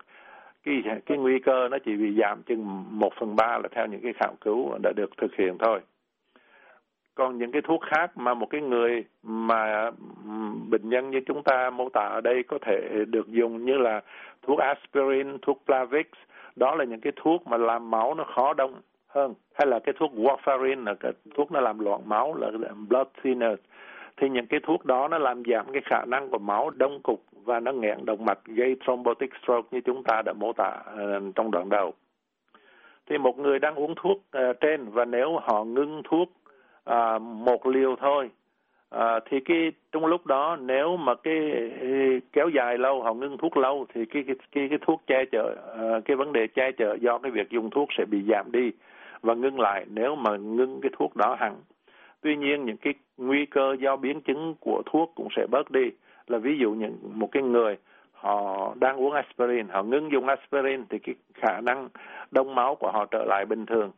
Cái 0.64 0.82
cái 1.06 1.18
nguy 1.18 1.38
cơ 1.38 1.68
nó 1.70 1.78
chỉ 1.84 1.96
bị 1.96 2.16
giảm 2.20 2.42
chừng 2.42 2.84
1 2.90 3.12
phần 3.20 3.36
3 3.36 3.58
là 3.58 3.68
theo 3.70 3.86
những 3.86 4.00
cái 4.02 4.12
khảo 4.12 4.34
cứu 4.40 4.78
đã 4.82 4.92
được 4.96 5.10
thực 5.16 5.34
hiện 5.38 5.58
thôi 5.58 5.80
còn 7.14 7.38
những 7.38 7.52
cái 7.52 7.62
thuốc 7.62 7.80
khác 7.82 8.16
mà 8.16 8.34
một 8.34 8.46
cái 8.50 8.60
người 8.60 9.04
mà 9.22 9.90
bệnh 10.70 10.88
nhân 10.88 11.10
như 11.10 11.20
chúng 11.26 11.42
ta 11.42 11.70
mô 11.70 11.88
tả 11.88 12.06
ở 12.06 12.20
đây 12.20 12.42
có 12.42 12.58
thể 12.62 13.04
được 13.08 13.28
dùng 13.28 13.64
như 13.64 13.78
là 13.78 14.00
thuốc 14.42 14.58
aspirin, 14.58 15.38
thuốc 15.42 15.62
Plavix, 15.66 16.06
đó 16.56 16.74
là 16.74 16.84
những 16.84 17.00
cái 17.00 17.12
thuốc 17.16 17.46
mà 17.46 17.56
làm 17.56 17.90
máu 17.90 18.14
nó 18.14 18.24
khó 18.24 18.54
đông 18.54 18.80
hơn. 19.06 19.34
Hay 19.54 19.66
là 19.66 19.78
cái 19.78 19.94
thuốc 19.98 20.12
warfarin 20.14 20.84
là 20.84 20.94
cái 20.94 21.12
thuốc 21.34 21.52
nó 21.52 21.60
làm 21.60 21.78
loạn 21.78 22.00
máu 22.04 22.34
là 22.34 22.50
blood 22.88 23.06
thinner 23.22 23.54
thì 24.20 24.28
những 24.28 24.46
cái 24.46 24.60
thuốc 24.62 24.84
đó 24.84 25.08
nó 25.08 25.18
làm 25.18 25.42
giảm 25.52 25.72
cái 25.72 25.82
khả 25.84 26.04
năng 26.04 26.28
của 26.28 26.38
máu 26.38 26.70
đông 26.70 27.00
cục 27.02 27.22
và 27.44 27.60
nó 27.60 27.72
nghẹn 27.72 28.04
động 28.04 28.24
mạch 28.24 28.38
gây 28.44 28.76
thrombotic 28.84 29.30
stroke 29.42 29.68
như 29.70 29.80
chúng 29.80 30.02
ta 30.04 30.22
đã 30.22 30.32
mô 30.32 30.52
tả 30.52 30.82
ờ, 30.84 31.20
trong 31.34 31.50
đoạn 31.50 31.68
đầu. 31.68 31.94
Thì 33.06 33.18
một 33.18 33.38
người 33.38 33.58
đang 33.58 33.74
uống 33.74 33.94
thuốc 33.96 34.16
uh, 34.16 34.56
trên 34.60 34.88
và 34.90 35.04
nếu 35.04 35.38
họ 35.42 35.64
ngưng 35.64 36.02
thuốc 36.04 36.28
à, 36.84 37.18
một 37.18 37.66
liều 37.66 37.96
thôi. 37.96 38.30
À, 38.90 39.20
thì 39.30 39.40
cái 39.40 39.72
trong 39.92 40.06
lúc 40.06 40.26
đó 40.26 40.56
nếu 40.60 40.96
mà 40.96 41.14
cái 41.14 41.70
kéo 42.32 42.48
dài 42.48 42.78
lâu 42.78 43.02
họ 43.02 43.14
ngưng 43.14 43.38
thuốc 43.38 43.56
lâu 43.56 43.86
thì 43.94 44.04
cái 44.04 44.24
cái 44.26 44.36
cái, 44.52 44.68
cái 44.68 44.78
thuốc 44.86 45.02
che 45.06 45.24
chở 45.32 45.54
à, 45.78 46.00
cái 46.04 46.16
vấn 46.16 46.32
đề 46.32 46.46
che 46.46 46.72
chở 46.72 46.96
do 47.00 47.18
cái 47.18 47.32
việc 47.32 47.50
dùng 47.50 47.70
thuốc 47.70 47.88
sẽ 47.98 48.04
bị 48.04 48.22
giảm 48.28 48.52
đi 48.52 48.70
và 49.22 49.34
ngưng 49.34 49.60
lại 49.60 49.86
nếu 49.90 50.14
mà 50.14 50.36
ngưng 50.36 50.80
cái 50.82 50.90
thuốc 50.98 51.16
đó 51.16 51.36
hẳn. 51.38 51.56
Tuy 52.20 52.36
nhiên 52.36 52.64
những 52.64 52.76
cái 52.76 52.94
nguy 53.16 53.46
cơ 53.46 53.76
do 53.80 53.96
biến 53.96 54.20
chứng 54.20 54.54
của 54.60 54.82
thuốc 54.86 55.12
cũng 55.14 55.28
sẽ 55.36 55.46
bớt 55.50 55.70
đi. 55.70 55.90
Là 56.26 56.38
ví 56.38 56.58
dụ 56.58 56.72
những 56.72 56.96
một 57.14 57.28
cái 57.32 57.42
người 57.42 57.76
họ 58.12 58.74
đang 58.80 58.96
uống 58.96 59.12
aspirin 59.12 59.68
họ 59.68 59.82
ngưng 59.82 60.12
dùng 60.12 60.28
aspirin 60.28 60.84
thì 60.88 60.98
cái 60.98 61.14
khả 61.34 61.60
năng 61.60 61.88
đông 62.30 62.54
máu 62.54 62.74
của 62.74 62.90
họ 62.90 63.06
trở 63.10 63.24
lại 63.24 63.46
bình 63.46 63.66
thường 63.66 63.90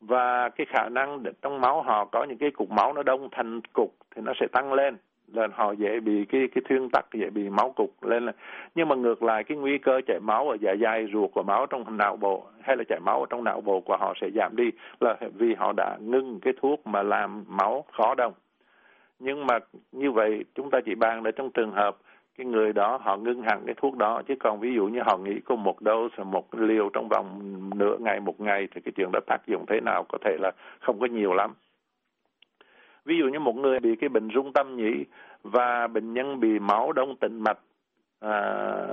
và 0.00 0.48
cái 0.48 0.66
khả 0.70 0.88
năng 0.88 1.22
trong 1.42 1.60
máu 1.60 1.82
họ 1.82 2.04
có 2.04 2.24
những 2.24 2.38
cái 2.38 2.50
cục 2.50 2.70
máu 2.70 2.92
nó 2.92 3.02
đông 3.02 3.28
thành 3.32 3.60
cục 3.72 3.94
thì 4.14 4.22
nó 4.24 4.32
sẽ 4.40 4.46
tăng 4.52 4.72
lên. 4.72 4.96
Là 5.32 5.48
họ 5.52 5.72
dễ 5.72 6.00
bị 6.00 6.24
cái 6.24 6.48
cái 6.54 6.62
thuyên 6.68 6.88
tắc, 6.92 7.04
dễ 7.12 7.30
bị 7.30 7.48
máu 7.48 7.72
cục 7.76 8.02
lên 8.02 8.26
là 8.26 8.32
nhưng 8.74 8.88
mà 8.88 8.96
ngược 8.96 9.22
lại, 9.22 9.44
cái 9.44 9.56
nguy 9.58 9.78
cơ 9.78 10.00
chảy 10.06 10.20
máu 10.20 10.48
ở 10.48 10.56
dạ 10.60 10.74
dày, 10.80 11.06
ruột 11.12 11.30
của 11.32 11.42
máu 11.42 11.66
trong 11.66 11.96
não 11.96 12.16
bộ 12.16 12.46
hay 12.60 12.76
là 12.76 12.84
chảy 12.88 13.00
máu 13.00 13.20
ở 13.20 13.26
trong 13.30 13.44
não 13.44 13.60
bộ 13.60 13.80
của 13.80 13.96
họ 13.96 14.14
sẽ 14.20 14.30
giảm 14.34 14.56
đi 14.56 14.70
là 15.00 15.16
vì 15.34 15.54
họ 15.54 15.72
đã 15.76 15.96
ngưng 16.00 16.40
cái 16.42 16.52
thuốc 16.60 16.86
mà 16.86 17.02
làm 17.02 17.44
máu 17.48 17.84
khó 17.92 18.14
đông. 18.14 18.32
Nhưng 19.18 19.46
mà 19.46 19.58
như 19.92 20.12
vậy, 20.12 20.44
chúng 20.54 20.70
ta 20.70 20.78
chỉ 20.84 20.94
bàn 20.94 21.22
là 21.24 21.30
trong 21.30 21.50
trường 21.50 21.72
hợp 21.72 21.96
cái 22.40 22.46
người 22.46 22.72
đó 22.72 22.98
họ 23.02 23.16
ngưng 23.16 23.42
hẳn 23.42 23.62
cái 23.66 23.74
thuốc 23.78 23.96
đó. 23.96 24.22
Chứ 24.28 24.34
còn 24.40 24.60
ví 24.60 24.74
dụ 24.74 24.86
như 24.86 25.00
họ 25.06 25.16
nghĩ 25.16 25.40
có 25.44 25.54
một 25.54 25.76
dose 25.80 26.24
một 26.24 26.54
liều 26.54 26.90
trong 26.92 27.08
vòng 27.08 27.40
nửa 27.74 27.96
ngày 28.00 28.20
một 28.20 28.40
ngày 28.40 28.68
thì 28.74 28.80
cái 28.80 28.92
chuyện 28.96 29.12
đó 29.12 29.20
tác 29.26 29.46
dụng 29.46 29.64
thế 29.68 29.80
nào 29.80 30.04
có 30.08 30.18
thể 30.24 30.36
là 30.40 30.50
không 30.80 31.00
có 31.00 31.06
nhiều 31.06 31.32
lắm. 31.32 31.54
Ví 33.04 33.18
dụ 33.18 33.28
như 33.28 33.38
một 33.38 33.56
người 33.56 33.80
bị 33.80 33.96
cái 33.96 34.08
bệnh 34.08 34.28
rung 34.34 34.52
tâm 34.52 34.76
nhĩ 34.76 35.04
và 35.42 35.86
bệnh 35.86 36.14
nhân 36.14 36.40
bị 36.40 36.58
máu 36.58 36.92
đông 36.92 37.16
tĩnh 37.16 37.40
mạch 37.40 37.58
à, 38.20 38.42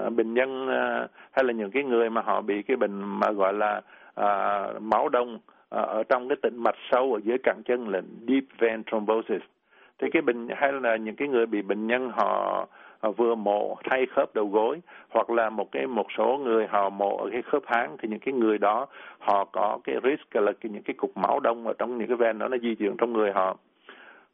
bệnh 0.10 0.34
nhân 0.34 0.68
à, 0.68 1.08
hay 1.32 1.44
là 1.44 1.54
những 1.54 1.72
cái 1.72 1.84
người 1.84 2.10
mà 2.10 2.22
họ 2.22 2.42
bị 2.42 2.62
cái 2.62 2.78
bệnh 2.78 3.20
mà 3.20 3.32
gọi 3.32 3.54
là 3.54 3.82
à, 4.16 4.64
máu 4.82 5.10
đông 5.10 5.40
à, 5.70 5.82
ở 5.82 6.04
trong 6.10 6.30
cái 6.30 6.36
tĩnh 6.42 6.64
mạch 6.64 6.76
sâu 6.92 7.14
ở 7.14 7.20
dưới 7.24 7.38
cẳng 7.44 7.62
chân 7.66 7.90
là 7.90 8.02
deep 8.28 8.44
vein 8.60 8.84
thrombosis 8.84 9.42
thì 10.00 10.08
cái 10.12 10.22
bệnh 10.22 10.48
hay 10.56 10.74
là 10.74 10.96
những 10.96 11.16
cái 11.16 11.28
người 11.28 11.46
bị 11.46 11.62
bệnh 11.62 11.88
nhân 11.88 12.12
họ 12.14 12.68
À, 13.02 13.10
vừa 13.10 13.36
mổ 13.36 13.78
thay 13.84 14.06
khớp 14.06 14.36
đầu 14.36 14.46
gối 14.48 14.82
hoặc 15.10 15.30
là 15.30 15.50
một 15.50 15.72
cái 15.72 15.88
một 15.88 16.08
số 16.18 16.38
người 16.44 16.68
họ 16.68 16.90
mổ 16.90 17.18
ở 17.18 17.30
cái 17.32 17.42
khớp 17.42 17.64
háng 17.66 17.98
thì 18.00 18.08
những 18.08 18.20
cái 18.20 18.34
người 18.34 18.58
đó 18.58 18.86
họ 19.20 19.46
có 19.46 19.80
cái 19.84 19.96
risk 20.04 20.36
là 20.36 20.52
cái, 20.62 20.70
những 20.70 20.84
cái 20.84 20.94
cục 20.94 21.18
máu 21.18 21.40
đông 21.40 21.68
ở 21.68 21.74
trong 21.78 21.98
những 21.98 22.08
cái 22.08 22.18
ven 22.18 22.40
đó 22.40 22.48
nó 22.48 22.58
di 22.58 22.76
chuyển 22.76 22.98
trong 22.98 23.14
người 23.14 23.32
họ. 23.32 23.58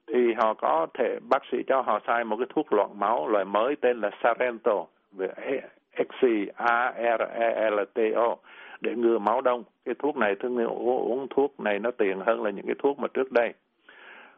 Thì 0.07 0.33
họ 0.33 0.53
có 0.53 0.87
thể 0.93 1.19
bác 1.29 1.43
sĩ 1.51 1.57
cho 1.67 1.81
họ 1.81 1.99
xài 2.07 2.23
một 2.23 2.35
cái 2.37 2.47
thuốc 2.55 2.73
loạn 2.73 2.99
máu 2.99 3.27
loại 3.27 3.45
mới 3.45 3.75
tên 3.75 4.01
là 4.01 4.09
Sarento 4.23 4.85
về 5.11 5.29
XC 5.97 6.27
A 6.55 6.93
R 7.17 7.21
E 7.39 7.69
L 7.69 7.79
T 7.93 7.99
O 8.15 8.35
để 8.81 8.95
ngừa 8.95 9.19
máu 9.19 9.41
đông. 9.41 9.63
Cái 9.85 9.95
thuốc 9.99 10.17
này 10.17 10.35
thường 10.35 10.65
uống 10.65 11.27
thuốc 11.29 11.59
này 11.59 11.79
nó 11.79 11.91
tiền 11.91 12.19
hơn 12.25 12.43
là 12.43 12.49
những 12.49 12.65
cái 12.65 12.75
thuốc 12.79 12.99
mà 12.99 13.07
trước 13.13 13.31
đây. 13.31 13.53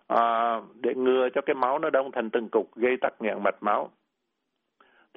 À, 0.07 0.61
để 0.81 0.93
ngừa 0.95 1.29
cho 1.29 1.41
cái 1.41 1.53
máu 1.55 1.79
nó 1.79 1.89
đông 1.89 2.11
thành 2.11 2.29
từng 2.29 2.49
cục 2.49 2.75
gây 2.75 2.97
tắc 3.01 3.13
nghẽn 3.21 3.43
mạch 3.43 3.63
máu 3.63 3.89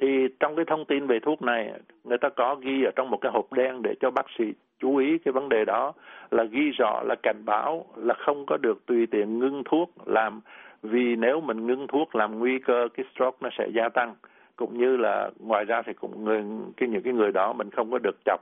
thì 0.01 0.29
trong 0.41 0.57
cái 0.57 0.65
thông 0.65 0.85
tin 0.85 1.07
về 1.07 1.19
thuốc 1.21 1.43
này, 1.43 1.73
người 2.05 2.19
ta 2.19 2.29
có 2.29 2.55
ghi 2.55 2.85
ở 2.85 2.91
trong 2.97 3.11
một 3.11 3.19
cái 3.21 3.33
hộp 3.33 3.53
đen 3.53 3.83
để 3.83 3.95
cho 4.01 4.11
bác 4.11 4.27
sĩ 4.39 4.45
chú 4.81 4.97
ý 4.97 5.19
cái 5.19 5.33
vấn 5.33 5.49
đề 5.49 5.65
đó, 5.65 5.93
là 6.31 6.45
ghi 6.45 6.71
rõ, 6.71 7.03
là 7.07 7.15
cảnh 7.23 7.43
báo 7.45 7.85
là 7.97 8.15
không 8.15 8.47
có 8.47 8.57
được 8.57 8.87
tùy 8.87 9.07
tiện 9.07 9.39
ngưng 9.39 9.63
thuốc 9.65 9.91
làm, 10.07 10.41
vì 10.83 11.17
nếu 11.17 11.41
mình 11.41 11.67
ngưng 11.67 11.87
thuốc 11.87 12.15
làm 12.15 12.39
nguy 12.39 12.59
cơ 12.59 12.89
cái 12.95 13.07
stroke 13.15 13.39
nó 13.41 13.49
sẽ 13.59 13.69
gia 13.75 13.89
tăng 13.89 14.15
cũng 14.59 14.79
như 14.79 14.97
là 14.97 15.31
ngoài 15.39 15.65
ra 15.65 15.83
thì 15.83 15.93
cũng 15.93 16.25
người, 16.25 16.43
cái 16.77 16.89
những 16.89 17.03
cái 17.03 17.13
người 17.13 17.33
đó 17.33 17.53
mình 17.53 17.71
không 17.71 17.91
có 17.91 17.99
được 17.99 18.17
chọc 18.25 18.41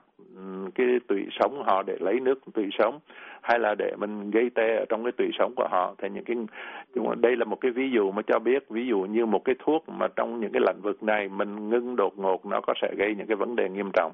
cái 0.75 0.87
tủy 1.08 1.26
sống 1.40 1.62
họ 1.66 1.82
để 1.82 1.96
lấy 2.00 2.20
nước 2.20 2.40
tủy 2.54 2.68
sống, 2.78 2.99
hay 3.42 3.58
là 3.58 3.75
để 3.78 3.92
mình 3.99 4.30
gây 4.30 4.50
tê 4.54 4.76
ở 4.76 4.85
trong 4.88 5.02
cái 5.04 5.12
tủy 5.12 5.30
sống 5.38 5.52
của 5.56 5.68
họ. 5.70 5.94
Thì 5.99 6.08
những 6.08 6.25
cái 6.25 6.37
đây 7.16 7.37
là 7.37 7.44
một 7.44 7.61
cái 7.61 7.70
ví 7.70 7.90
dụ 7.90 8.12
mà 8.12 8.23
cho 8.26 8.38
biết, 8.38 8.68
ví 8.68 8.87
dụ 8.87 8.99
như 8.99 9.26
một 9.26 9.44
cái 9.44 9.54
thuốc 9.58 9.88
mà 9.88 10.08
trong 10.16 10.40
những 10.40 10.52
cái 10.52 10.62
lĩnh 10.66 10.82
vực 10.82 11.02
này 11.02 11.28
mình 11.28 11.70
ngưng 11.70 11.96
đột 11.96 12.18
ngột 12.18 12.46
nó 12.46 12.61
có 12.61 12.75
sẽ 12.82 12.94
gây 12.99 13.14
những 13.18 13.26
cái 13.26 13.37
vấn 13.37 13.56
đề 13.56 13.68
nghiêm 13.68 13.90
trọng. 13.92 14.12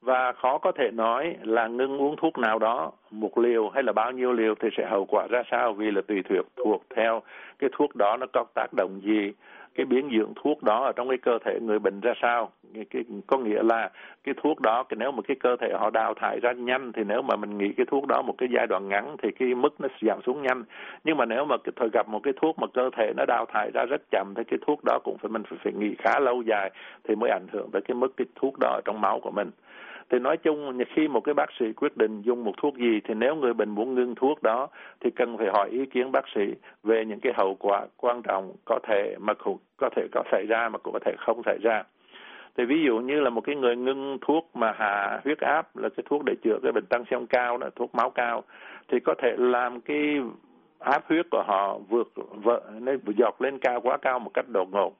Và 0.00 0.32
khó 0.32 0.58
có 0.58 0.72
thể 0.72 0.90
nói 0.90 1.36
là 1.42 1.66
ngưng 1.66 1.98
uống 1.98 2.16
thuốc 2.16 2.38
nào 2.38 2.58
đó, 2.58 2.92
một 3.10 3.38
liều 3.38 3.68
hay 3.68 3.82
là 3.82 3.92
bao 3.92 4.12
nhiêu 4.12 4.32
liều 4.32 4.54
thì 4.54 4.68
sẽ 4.76 4.86
hậu 4.90 5.04
quả 5.04 5.26
ra 5.30 5.42
sao 5.50 5.72
vì 5.72 5.90
là 5.90 6.00
tùy 6.08 6.22
thuộc 6.28 6.46
thuộc 6.56 6.82
theo 6.96 7.22
cái 7.58 7.70
thuốc 7.72 7.96
đó 7.96 8.16
nó 8.20 8.26
có 8.32 8.44
tác 8.54 8.66
động 8.76 9.00
gì 9.04 9.32
cái 9.74 9.86
biến 9.86 10.10
dưỡng 10.18 10.32
thuốc 10.36 10.62
đó 10.62 10.84
ở 10.84 10.92
trong 10.96 11.08
cái 11.08 11.18
cơ 11.18 11.38
thể 11.44 11.58
người 11.60 11.78
bệnh 11.78 12.00
ra 12.00 12.12
sao. 12.22 12.50
Cái, 12.74 12.84
cái 12.90 13.04
có 13.26 13.38
nghĩa 13.38 13.62
là 13.62 13.90
cái 14.24 14.34
thuốc 14.42 14.60
đó 14.60 14.82
cái 14.82 14.96
nếu 15.00 15.12
mà 15.12 15.22
cái 15.28 15.36
cơ 15.40 15.56
thể 15.60 15.68
họ 15.78 15.90
đào 15.90 16.14
thải 16.14 16.40
ra 16.40 16.52
nhanh 16.52 16.92
thì 16.92 17.02
nếu 17.04 17.22
mà 17.22 17.36
mình 17.36 17.58
nghĩ 17.58 17.72
cái 17.76 17.86
thuốc 17.90 18.06
đó 18.06 18.22
một 18.22 18.34
cái 18.38 18.48
giai 18.54 18.66
đoạn 18.66 18.88
ngắn 18.88 19.16
thì 19.22 19.28
cái 19.38 19.54
mức 19.54 19.80
nó 19.80 19.88
giảm 20.02 20.22
xuống 20.26 20.42
nhanh. 20.42 20.64
Nhưng 21.04 21.16
mà 21.16 21.24
nếu 21.24 21.44
mà 21.44 21.56
thời 21.76 21.88
gặp 21.92 22.08
một 22.08 22.20
cái 22.22 22.32
thuốc 22.42 22.58
mà 22.58 22.66
cơ 22.74 22.90
thể 22.96 23.12
nó 23.16 23.24
đào 23.26 23.46
thải 23.52 23.70
ra 23.74 23.84
rất 23.84 24.02
chậm 24.10 24.34
thì 24.36 24.42
cái 24.44 24.58
thuốc 24.66 24.80
đó 24.84 24.98
cũng 25.04 25.16
phải 25.18 25.28
mình 25.28 25.42
phải, 25.48 25.58
phải 25.64 25.72
nghỉ 25.72 25.94
khá 25.98 26.20
lâu 26.20 26.42
dài 26.42 26.70
thì 27.04 27.14
mới 27.14 27.30
ảnh 27.30 27.46
hưởng 27.52 27.70
tới 27.72 27.82
cái 27.82 27.94
mức 27.94 28.12
cái 28.16 28.26
thuốc 28.34 28.54
đó 28.60 28.68
ở 28.68 28.80
trong 28.84 29.00
máu 29.00 29.20
của 29.20 29.30
mình 29.30 29.50
thì 30.10 30.18
nói 30.18 30.36
chung 30.36 30.78
khi 30.94 31.08
một 31.08 31.20
cái 31.20 31.34
bác 31.34 31.50
sĩ 31.60 31.72
quyết 31.72 31.96
định 31.96 32.22
dùng 32.22 32.44
một 32.44 32.52
thuốc 32.56 32.76
gì, 32.76 33.00
thì 33.04 33.14
nếu 33.14 33.34
người 33.34 33.54
bệnh 33.54 33.70
muốn 33.70 33.94
ngưng 33.94 34.14
thuốc 34.14 34.42
đó, 34.42 34.68
thì 35.00 35.10
cần 35.10 35.38
phải 35.38 35.48
hỏi 35.52 35.68
ý 35.70 35.86
kiến 35.86 36.12
bác 36.12 36.24
sĩ 36.34 36.54
về 36.82 37.04
những 37.04 37.20
cái 37.20 37.32
hậu 37.36 37.54
quả 37.54 37.86
quan 37.96 38.22
trọng 38.22 38.52
có 38.64 38.78
thể 38.88 39.16
mà 39.20 39.32
có 39.76 39.88
thể 39.96 40.06
có 40.12 40.22
xảy 40.32 40.46
ra 40.48 40.68
mà 40.68 40.78
cũng 40.78 40.92
có 40.92 40.98
thể 41.04 41.14
không 41.18 41.42
xảy 41.44 41.58
ra. 41.62 41.82
Thì 42.56 42.64
ví 42.64 42.82
dụ 42.86 42.98
như 42.98 43.20
là 43.20 43.30
một 43.30 43.40
cái 43.40 43.56
người 43.56 43.76
ngưng 43.76 44.18
thuốc 44.20 44.50
mà 44.54 44.72
hạ 44.72 45.20
huyết 45.24 45.38
áp 45.38 45.76
là 45.76 45.88
cái 45.88 46.04
thuốc 46.10 46.22
để 46.24 46.34
chữa 46.42 46.58
cái 46.62 46.72
bệnh 46.72 46.86
tăng 46.86 47.04
xem 47.10 47.26
cao 47.26 47.58
là 47.58 47.70
thuốc 47.76 47.94
máu 47.94 48.10
cao, 48.10 48.42
thì 48.88 49.00
có 49.00 49.14
thể 49.22 49.34
làm 49.38 49.80
cái 49.80 50.20
áp 50.78 51.02
huyết 51.08 51.26
của 51.30 51.42
họ 51.46 51.78
vượt, 51.88 52.12
vợ, 52.42 52.62
nó 52.80 52.92
dọc 53.18 53.40
lên 53.40 53.58
cao, 53.58 53.80
quá 53.80 53.96
cao 53.96 54.18
một 54.18 54.30
cách 54.34 54.48
đột 54.48 54.68
ngột 54.72 54.92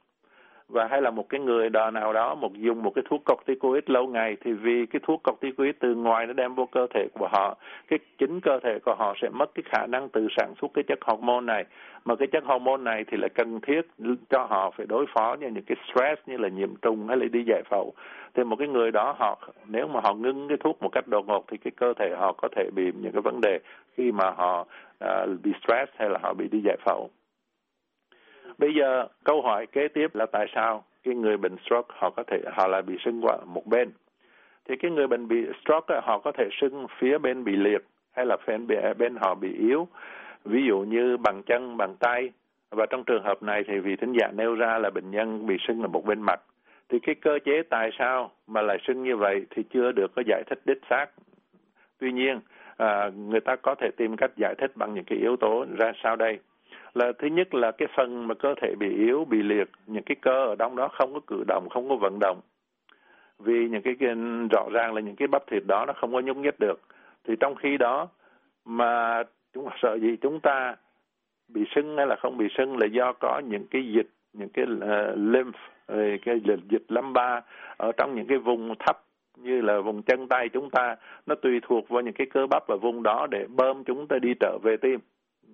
và 0.73 0.87
hay 0.91 1.03
là 1.03 1.11
một 1.11 1.29
cái 1.29 1.41
người 1.41 1.71
đò 1.71 1.91
nào 1.91 2.13
đó 2.13 2.35
một 2.35 2.55
dùng 2.55 2.83
một 2.83 2.93
cái 2.95 3.05
thuốc 3.11 3.23
corticoid 3.25 3.85
lâu 3.87 4.07
ngày 4.07 4.37
thì 4.45 4.53
vì 4.53 4.87
cái 4.87 5.01
thuốc 5.03 5.23
corticoid 5.25 5.75
từ 5.81 5.95
ngoài 5.95 6.27
nó 6.27 6.33
đem 6.33 6.55
vô 6.55 6.67
cơ 6.67 6.87
thể 6.95 7.07
của 7.15 7.29
họ 7.33 7.57
cái 7.89 7.99
chính 8.19 8.41
cơ 8.41 8.59
thể 8.63 8.79
của 8.85 8.95
họ 8.95 9.15
sẽ 9.23 9.29
mất 9.29 9.51
cái 9.55 9.63
khả 9.67 9.87
năng 9.87 10.09
tự 10.09 10.27
sản 10.37 10.55
xuất 10.61 10.71
cái 10.75 10.85
chất 10.89 10.99
hormone 11.03 11.41
này. 11.41 11.65
Mà 12.05 12.17
cái 12.17 12.29
chất 12.33 12.45
hormone 12.45 12.83
này 12.83 13.05
thì 13.11 13.17
lại 13.17 13.29
cần 13.35 13.61
thiết 13.61 13.81
cho 14.31 14.47
họ 14.51 14.71
phải 14.77 14.87
đối 14.87 15.07
phó 15.15 15.37
như 15.41 15.47
những 15.49 15.65
cái 15.65 15.77
stress 15.87 16.21
như 16.27 16.37
là 16.37 16.49
nhiễm 16.49 16.77
trùng 16.83 17.09
hay 17.09 17.17
là 17.17 17.27
đi 17.33 17.45
giải 17.47 17.63
phẫu. 17.71 17.93
Thì 18.35 18.45
một 18.45 18.57
cái 18.59 18.69
người 18.69 18.91
đó 18.91 19.15
họ 19.19 19.39
nếu 19.67 19.89
mà 19.89 20.01
họ 20.05 20.15
ngưng 20.15 20.49
cái 20.49 20.57
thuốc 20.61 20.83
một 20.83 20.89
cách 20.93 21.09
đột 21.09 21.27
ngột 21.27 21.45
thì 21.49 21.57
cái 21.57 21.73
cơ 21.77 21.93
thể 21.99 22.11
họ 22.19 22.33
có 22.33 22.49
thể 22.57 22.71
bị 22.75 22.93
những 23.03 23.13
cái 23.13 23.23
vấn 23.23 23.41
đề 23.41 23.59
khi 23.97 24.13
mà 24.13 24.31
họ 24.31 24.67
uh, 25.05 25.43
bị 25.43 25.53
stress 25.63 25.93
hay 25.97 26.11
là 26.11 26.19
họ 26.23 26.35
bị 26.35 26.49
đi 26.49 26.61
giải 26.65 26.77
phẫu. 26.85 27.11
Bây 28.63 28.75
giờ 28.75 29.07
câu 29.25 29.43
hỏi 29.43 29.67
kế 29.67 29.89
tiếp 29.89 30.15
là 30.15 30.27
tại 30.27 30.47
sao 30.55 30.85
cái 31.05 31.15
người 31.15 31.37
bệnh 31.37 31.57
stroke 31.65 31.95
họ 31.99 32.11
có 32.11 32.23
thể 32.27 32.39
họ 32.53 32.67
lại 32.69 32.83
bị 32.83 32.97
sưng 33.05 33.21
qua 33.25 33.37
một 33.47 33.67
bên. 33.67 33.91
Thì 34.69 34.77
cái 34.77 34.91
người 34.91 35.07
bệnh 35.07 35.29
bị 35.29 35.37
stroke 35.63 36.01
họ 36.03 36.19
có 36.19 36.33
thể 36.33 36.49
sưng 36.61 36.87
phía 36.99 37.19
bên 37.19 37.45
bị 37.45 37.57
liệt 37.57 37.83
hay 38.13 38.27
là 38.27 38.37
bên 38.47 38.67
bên 38.99 39.17
họ 39.17 39.35
bị 39.35 39.57
yếu. 39.59 39.89
Ví 40.45 40.63
dụ 40.69 40.79
như 40.79 41.17
bằng 41.17 41.43
chân, 41.47 41.77
bằng 41.77 41.97
tay. 41.97 42.31
Và 42.71 42.87
trong 42.87 43.05
trường 43.05 43.25
hợp 43.25 43.43
này 43.43 43.65
thì 43.69 43.79
vì 43.79 43.97
thính 43.97 44.13
giả 44.21 44.31
nêu 44.37 44.55
ra 44.55 44.79
là 44.79 44.91
bệnh 44.91 45.11
nhân 45.11 45.47
bị 45.47 45.57
sưng 45.69 45.83
là 45.83 45.87
một 45.87 46.05
bên 46.05 46.21
mặt. 46.21 46.41
Thì 46.89 46.99
cái 46.99 47.15
cơ 47.15 47.39
chế 47.45 47.63
tại 47.71 47.91
sao 47.99 48.31
mà 48.47 48.63
lại 48.63 48.79
sưng 48.87 49.03
như 49.03 49.17
vậy 49.17 49.47
thì 49.51 49.63
chưa 49.71 49.93
được 49.93 50.13
có 50.17 50.23
giải 50.27 50.43
thích 50.51 50.61
đích 50.65 50.81
xác. 50.91 51.07
Tuy 52.01 52.13
nhiên, 52.13 52.41
à, 52.77 53.11
người 53.17 53.41
ta 53.41 53.57
có 53.57 53.75
thể 53.75 53.91
tìm 53.97 54.17
cách 54.17 54.31
giải 54.37 54.55
thích 54.59 54.73
bằng 54.75 54.95
những 54.95 55.05
cái 55.05 55.19
yếu 55.19 55.37
tố 55.37 55.65
ra 55.79 55.93
sau 56.03 56.17
đây 56.17 56.39
là 56.95 57.13
thứ 57.19 57.27
nhất 57.27 57.55
là 57.55 57.73
cái 57.73 57.89
phần 57.97 58.29
mà 58.29 58.35
cơ 58.35 58.55
thể 58.63 58.75
bị 58.79 58.89
yếu 58.97 59.25
bị 59.25 59.43
liệt 59.43 59.71
những 59.87 60.03
cái 60.03 60.17
cơ 60.21 60.47
ở 60.47 60.57
trong 60.59 60.77
đó 60.77 60.89
không 60.89 61.15
có 61.15 61.21
cử 61.27 61.45
động 61.49 61.69
không 61.71 61.89
có 61.89 61.97
vận 61.97 62.19
động. 62.21 62.41
Vì 63.39 63.69
những 63.69 63.83
cái, 63.83 63.95
cái 64.01 64.15
rõ 64.51 64.69
ràng 64.73 64.95
là 64.95 65.01
những 65.01 65.17
cái 65.17 65.29
bắp 65.29 65.47
thịt 65.47 65.63
đó 65.67 65.85
nó 65.87 65.93
không 65.93 66.13
có 66.13 66.21
nhúc 66.21 66.37
nhích 66.37 66.61
được. 66.61 66.81
Thì 67.25 67.35
trong 67.41 67.55
khi 67.55 67.77
đó 67.79 68.09
mà 68.65 69.23
chúng 69.53 69.69
sợ 69.83 69.99
gì 69.99 70.17
chúng 70.17 70.41
ta 70.41 70.77
bị 71.49 71.65
sưng 71.75 71.97
hay 71.97 72.07
là 72.07 72.17
không 72.17 72.37
bị 72.37 72.47
sưng 72.59 72.79
là 72.79 72.87
do 72.87 73.13
có 73.13 73.41
những 73.49 73.67
cái 73.71 73.93
dịch 73.93 74.09
những 74.33 74.49
cái 74.49 74.65
uh, 74.65 75.17
lymph 75.17 75.59
ờ, 75.87 75.97
cái 76.23 76.41
dịch, 76.45 76.61
dịch 76.71 76.83
lâm 76.89 77.13
ba 77.13 77.41
ở 77.77 77.93
trong 77.97 78.15
những 78.15 78.27
cái 78.27 78.39
vùng 78.39 78.75
thấp 78.79 79.03
như 79.37 79.61
là 79.61 79.81
vùng 79.81 80.03
chân 80.03 80.29
tay 80.29 80.49
chúng 80.49 80.71
ta 80.71 80.97
nó 81.27 81.35
tùy 81.35 81.61
thuộc 81.63 81.89
vào 81.89 82.03
những 82.03 82.15
cái 82.15 82.27
cơ 82.35 82.47
bắp 82.47 82.67
ở 82.67 82.77
vùng 82.77 83.03
đó 83.03 83.27
để 83.31 83.47
bơm 83.49 83.85
chúng 83.85 84.07
ta 84.09 84.19
đi 84.23 84.35
trở 84.41 84.59
về 84.63 84.77
tim 84.77 85.01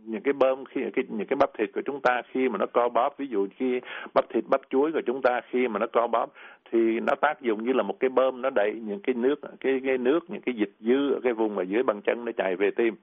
những 0.05 0.23
cái 0.23 0.33
bơm 0.33 0.65
khi 0.65 0.81
cái 0.95 1.05
những 1.09 1.27
cái 1.27 1.37
bắp 1.37 1.51
thịt 1.59 1.71
của 1.75 1.83
chúng 1.85 2.01
ta 2.01 2.23
khi 2.33 2.49
mà 2.49 2.59
nó 2.59 2.67
co 2.67 2.89
bóp 2.89 3.19
ví 3.19 3.27
dụ 3.27 3.47
khi 3.57 3.81
bắp 4.15 4.25
thịt 4.31 4.45
bắp 4.51 4.61
chuối 4.71 4.93
của 4.93 5.03
chúng 5.07 5.23
ta 5.23 5.41
khi 5.51 5.69
mà 5.69 5.79
nó 5.79 5.87
co 5.87 6.07
bóp 6.07 6.33
thì 6.71 7.01
nó 7.01 7.15
tác 7.15 7.41
dụng 7.41 7.65
như 7.65 7.73
là 7.73 7.83
một 7.83 8.01
cái 8.01 8.11
bơm 8.11 8.43
nó 8.43 8.51
đẩy 8.51 8.73
những 8.87 9.01
cái 9.01 9.15
nước 9.15 9.41
cái 9.61 9.81
cái 9.87 9.99
nước 9.99 10.31
những 10.31 10.43
cái 10.43 10.55
dịch 10.55 10.73
dư 10.81 11.13
ở 11.13 11.21
cái 11.23 11.33
vùng 11.33 11.59
ở 11.59 11.63
dưới 11.63 11.83
bàn 11.83 12.01
chân 12.05 12.25
nó 12.25 12.33
chạy 12.37 12.57
về 12.57 12.71
tim. 12.71 12.95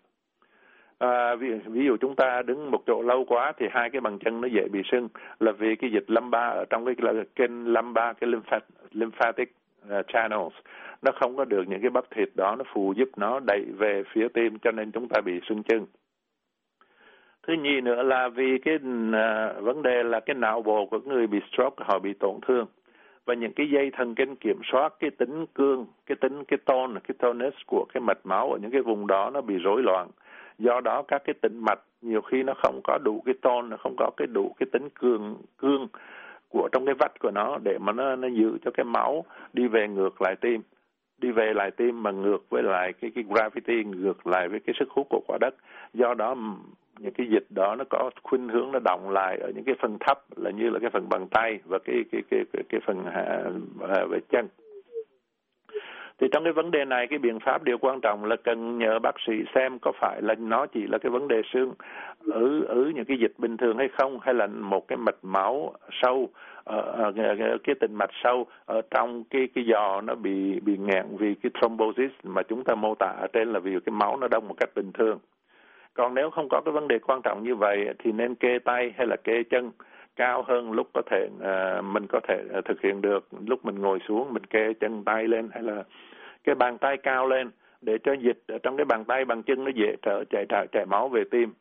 À, 0.98 1.36
ví, 1.36 1.48
ví 1.66 1.86
dụ 1.86 1.98
chúng 1.98 2.16
ta 2.16 2.42
đứng 2.42 2.72
một 2.72 2.84
chỗ 2.88 3.02
lâu 3.02 3.26
quá 3.26 3.54
thì 3.58 3.66
hai 3.72 3.90
cái 3.90 4.02
bàn 4.02 4.20
chân 4.20 4.42
nó 4.42 4.48
dễ 4.48 4.68
bị 4.72 4.82
sưng 4.92 5.08
là 5.40 5.52
vì 5.52 5.76
cái 5.76 5.92
dịch 5.92 6.06
lâm 6.08 6.32
ba 6.32 6.48
ở 6.48 6.66
trong 6.70 6.86
cái 6.86 6.96
là 6.98 7.24
kênh 7.36 7.74
lâm 7.74 7.94
ba 7.94 8.14
cái 8.14 8.30
lymphatic, 8.30 8.70
lymphatic 8.92 9.56
uh, 9.86 10.06
channels. 10.08 10.54
Nó 11.02 11.12
không 11.22 11.38
có 11.38 11.46
được 11.46 11.64
những 11.68 11.82
cái 11.82 11.90
bắp 11.90 12.12
thịt 12.12 12.30
đó 12.36 12.56
nó 12.56 12.64
phù 12.74 12.94
giúp 12.94 13.10
nó 13.18 13.40
đẩy 13.48 13.66
về 13.78 14.04
phía 14.14 14.28
tim 14.34 14.60
cho 14.60 14.72
nên 14.72 14.92
chúng 14.92 15.08
ta 15.08 15.22
bị 15.22 15.40
sưng 15.50 15.64
chân 15.64 15.86
thứ 17.48 17.54
nhì 17.54 17.82
nữa 17.82 18.04
là 18.04 18.30
vì 18.30 18.58
cái 18.58 18.76
uh, 18.76 19.64
vấn 19.64 19.82
đề 19.82 20.04
là 20.04 20.20
cái 20.20 20.36
não 20.36 20.62
bộ 20.62 20.86
của 20.86 21.00
người 21.00 21.28
bị 21.28 21.40
stroke 21.52 21.86
họ 21.88 22.00
bị 22.00 22.14
tổn 22.14 22.36
thương. 22.48 22.66
Và 23.26 23.34
những 23.34 23.54
cái 23.54 23.70
dây 23.70 23.92
thần 23.94 24.16
kinh 24.16 24.36
kiểm 24.36 24.60
soát 24.72 24.94
cái 25.00 25.10
tính 25.10 25.46
cương 25.54 25.86
cái 26.06 26.16
tính 26.16 26.44
cái 26.44 26.58
tone 26.66 27.00
cái 27.08 27.16
tonus 27.18 27.54
của 27.68 27.86
cái 27.94 28.02
mạch 28.02 28.20
máu 28.24 28.52
ở 28.52 28.58
những 28.62 28.72
cái 28.72 28.82
vùng 28.82 29.08
đó 29.08 29.30
nó 29.34 29.42
bị 29.42 29.58
rối 29.58 29.84
loạn. 29.84 30.08
Do 30.60 30.82
đó 30.82 31.04
các 31.08 31.22
cái 31.26 31.34
tĩnh 31.42 31.60
mạch 31.60 31.80
nhiều 32.02 32.22
khi 32.22 32.44
nó 32.44 32.54
không 32.64 32.82
có 32.84 32.98
đủ 33.04 33.22
cái 33.26 33.36
tone 33.42 33.68
nó 33.68 33.78
không 33.78 33.96
có 33.98 34.12
cái 34.18 34.28
đủ 34.28 34.56
cái 34.60 34.68
tính 34.72 34.90
cương 35.00 35.38
cương 35.58 35.88
của 36.50 36.70
trong 36.72 36.86
cái 36.86 36.96
vách 36.96 37.20
của 37.20 37.32
nó 37.32 37.58
để 37.64 37.78
mà 37.78 37.92
nó 37.92 38.16
nó 38.16 38.28
giữ 38.28 38.58
cho 38.66 38.72
cái 38.72 38.84
máu 38.84 39.26
đi 39.54 39.68
về 39.68 39.88
ngược 39.88 40.22
lại 40.22 40.36
tim. 40.42 40.62
Đi 41.18 41.32
về 41.32 41.54
lại 41.54 41.72
tim 41.72 42.04
mà 42.04 42.12
ngược 42.12 42.50
với 42.50 42.64
lại 42.64 42.94
cái 42.94 43.12
cái 43.16 43.24
gravity 43.30 43.84
ngược 43.84 44.28
lại 44.28 44.48
với 44.48 44.60
cái 44.60 44.76
sức 44.80 44.90
hút 44.90 45.08
của 45.10 45.22
quả 45.28 45.38
đất. 45.42 45.56
Do 45.94 46.14
đó 46.14 46.36
những 47.00 47.14
cái 47.14 47.28
dịch 47.30 47.46
đó 47.50 47.76
nó 47.76 47.84
có 47.90 48.10
khuynh 48.24 48.50
hướng 48.50 48.72
nó 48.72 48.80
động 48.86 49.10
lại 49.10 49.38
ở 49.38 49.52
những 49.56 49.64
cái 49.64 49.76
phần 49.82 49.98
thấp 50.00 50.20
là 50.36 50.52
như 50.52 50.70
là 50.70 50.80
cái 50.80 50.90
phần 50.90 51.10
bàn 51.10 51.28
tay 51.32 51.60
và 51.66 51.80
cái 51.80 52.04
cái 52.12 52.22
cái 52.30 52.44
cái, 52.54 52.64
cái 52.70 52.82
phần 52.88 53.06
hạ 53.06 53.44
à, 53.90 54.06
về 54.10 54.20
chân. 54.30 54.48
Thì 56.20 56.28
trong 56.32 56.44
cái 56.44 56.54
vấn 56.54 56.72
đề 56.72 56.86
này 56.86 57.08
cái 57.08 57.20
biện 57.20 57.40
pháp 57.40 57.64
điều 57.64 57.78
quan 57.78 58.02
trọng 58.02 58.26
là 58.26 58.36
cần 58.36 58.78
nhờ 58.78 59.00
bác 59.00 59.16
sĩ 59.28 59.34
xem 59.56 59.80
có 59.82 59.92
phải 60.02 60.22
là 60.22 60.36
nó 60.38 60.66
chỉ 60.66 60.88
là 60.88 60.98
cái 60.98 61.10
vấn 61.10 61.28
đề 61.28 61.42
xương 61.54 61.74
ở 62.32 62.62
ở 62.68 62.92
những 62.96 63.06
cái 63.06 63.18
dịch 63.18 63.34
bình 63.38 63.58
thường 63.58 63.78
hay 63.78 63.88
không 63.98 64.20
hay 64.22 64.34
là 64.34 64.48
một 64.48 64.88
cái 64.88 64.98
mạch 64.98 65.18
máu 65.22 65.74
sâu 66.02 66.30
ở, 66.64 66.82
ở 66.82 67.12
cái 67.64 67.76
tình 67.80 67.96
mạch 67.96 68.10
sâu 68.24 68.46
ở 68.66 68.82
trong 68.92 69.24
cái 69.30 69.48
cái 69.56 69.66
giò 69.72 70.02
nó 70.02 70.16
bị 70.16 70.60
bị 70.60 70.78
nghẹn 70.78 71.06
vì 71.18 71.36
cái 71.36 71.50
thrombosis 71.54 72.12
mà 72.24 72.42
chúng 72.44 72.64
ta 72.64 72.76
mô 72.76 72.96
tả 72.96 73.14
ở 73.22 73.28
trên 73.34 73.54
là 73.54 73.60
vì 73.60 73.72
cái 73.86 73.94
máu 73.94 74.18
nó 74.18 74.28
đông 74.28 74.48
một 74.48 74.56
cách 74.60 74.70
bình 74.76 74.92
thường 74.94 75.20
còn 75.96 76.14
nếu 76.14 76.30
không 76.30 76.48
có 76.50 76.62
cái 76.66 76.72
vấn 76.72 76.88
đề 76.88 77.00
quan 77.00 77.22
trọng 77.22 77.44
như 77.44 77.56
vậy 77.56 77.88
thì 78.00 78.12
nên 78.12 78.36
kê 78.36 78.60
tay 78.60 78.94
hay 78.98 79.08
là 79.08 79.16
kê 79.16 79.44
chân 79.44 79.72
cao 80.16 80.44
hơn 80.48 80.72
lúc 80.72 80.88
có 80.94 81.02
thể 81.12 81.28
uh, 81.36 81.86
mình 81.86 82.06
có 82.10 82.20
thể 82.28 82.44
uh, 82.58 82.66
thực 82.66 82.82
hiện 82.82 83.02
được. 83.02 83.28
Lúc 83.48 83.66
mình 83.66 83.82
ngồi 83.82 84.00
xuống 84.08 84.34
mình 84.34 84.46
kê 84.46 84.74
chân 84.80 85.04
tay 85.04 85.28
lên 85.28 85.50
hay 85.54 85.64
là 85.64 85.84
cái 86.44 86.56
bàn 86.56 86.78
tay 86.78 86.98
cao 86.98 87.28
lên 87.28 87.52
để 87.82 87.98
cho 88.04 88.14
dịch 88.14 88.44
ở 88.48 88.58
trong 88.64 88.78
cái 88.78 88.86
bàn 88.86 89.06
tay 89.06 89.26
bàn 89.26 89.44
chân 89.44 89.64
nó 89.64 89.72
dễ 89.76 89.96
trở 90.02 90.24
chạy 90.30 90.46
chạy, 90.72 90.86
máu 90.86 91.10
về 91.10 91.24
tim. 91.32 91.54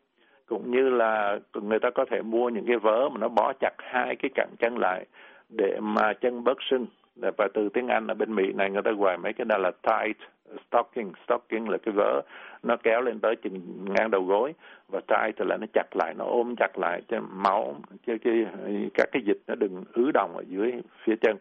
Cũng 0.47 0.71
như 0.71 0.88
là 0.88 1.38
người 1.55 1.79
ta 1.79 1.91
có 1.91 2.05
thể 2.05 2.23
mua 2.23 2.49
những 2.49 2.67
cái 2.67 2.76
vớ 2.76 3.09
mà 3.09 3.19
nó 3.19 3.29
bó 3.29 3.53
chặt 3.61 3.75
hai 3.79 4.17
cái 4.17 4.31
cẳng 4.35 4.50
chân 4.59 4.79
lại 4.79 5.07
để 5.49 5.79
mà 5.81 6.12
chân 6.12 6.45
bớt 6.45 6.59
sưng. 6.71 6.87
Và 7.17 7.49
từ 7.55 7.69
tiếng 7.69 7.88
Anh 7.88 8.07
ở 8.07 8.14
bên 8.14 8.35
Mỹ 8.35 8.53
này 8.53 8.71
người 8.71 8.83
ta 8.83 8.91
gọi 8.91 9.19
mấy 9.19 9.33
cái 9.33 9.45
đó 9.45 9.59
là 9.59 9.71
tight 9.71 10.17
stocking. 10.68 11.12
Stocking 11.25 11.68
là 11.68 11.78
cái 11.78 11.94
vớ 11.96 12.23
nó 12.62 12.76
kéo 12.82 13.00
lên 13.00 13.20
tới 13.20 13.37
chừng 13.37 13.84
ngang 13.88 14.11
đầu 14.11 14.23
gối 14.25 14.54
và 14.88 15.00
tay 15.06 15.32
thì 15.37 15.44
là 15.49 15.56
nó 15.56 15.66
chặt 15.73 15.96
lại 15.96 16.14
nó 16.18 16.25
ôm 16.25 16.54
chặt 16.56 16.78
lại 16.78 17.02
cho 17.08 17.20
máu 17.20 17.76
cho 18.06 18.12
cái 18.25 18.46
các 18.94 19.08
cái 19.12 19.23
dịch 19.23 19.38
nó 19.46 19.54
đừng 19.54 19.84
ứ 19.92 20.11
đồng 20.14 20.37
ở 20.37 20.44
dưới 20.49 20.73
phía 21.04 21.14
chân. 21.20 21.37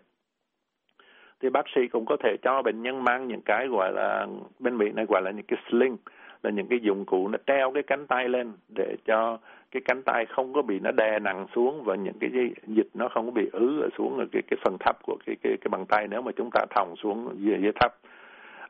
Thì 1.41 1.49
bác 1.49 1.65
sĩ 1.75 1.87
cũng 1.87 2.05
có 2.05 2.17
thể 2.23 2.37
cho 2.41 2.61
bệnh 2.61 2.81
nhân 2.81 3.03
mang 3.03 3.27
những 3.27 3.41
cái 3.41 3.67
gọi 3.67 3.91
là 3.93 4.27
bên 4.59 4.77
Mỹ 4.77 4.91
này 4.91 5.05
gọi 5.09 5.21
là 5.21 5.31
những 5.31 5.45
cái 5.47 5.59
sling 5.69 5.97
là 6.43 6.49
những 6.49 6.67
cái 6.67 6.79
dụng 6.79 7.05
cụ 7.05 7.27
nó 7.27 7.37
treo 7.47 7.71
cái 7.71 7.83
cánh 7.83 8.07
tay 8.07 8.29
lên 8.29 8.51
để 8.75 8.95
cho 9.05 9.37
cái 9.71 9.81
cánh 9.85 10.01
tay 10.03 10.25
không 10.25 10.53
có 10.53 10.61
bị 10.61 10.79
nó 10.79 10.91
đè 10.91 11.19
nặng 11.19 11.47
xuống 11.55 11.83
và 11.83 11.95
những 11.95 12.19
cái 12.19 12.29
dịch 12.67 12.87
nó 12.93 13.09
không 13.09 13.25
có 13.25 13.31
bị 13.31 13.49
ứ 13.51 13.81
ở 13.81 13.89
xuống 13.97 14.17
ở 14.17 14.25
cái 14.31 14.41
cái 14.47 14.57
phần 14.63 14.77
thấp 14.79 14.97
của 15.03 15.17
cái 15.25 15.35
cái 15.43 15.57
cái 15.61 15.69
bàn 15.69 15.85
tay 15.85 16.07
nếu 16.07 16.21
mà 16.21 16.31
chúng 16.35 16.49
ta 16.53 16.65
thòng 16.75 16.95
xuống 16.95 17.35
dưới, 17.37 17.57
dưới 17.61 17.71
thấp 17.81 17.95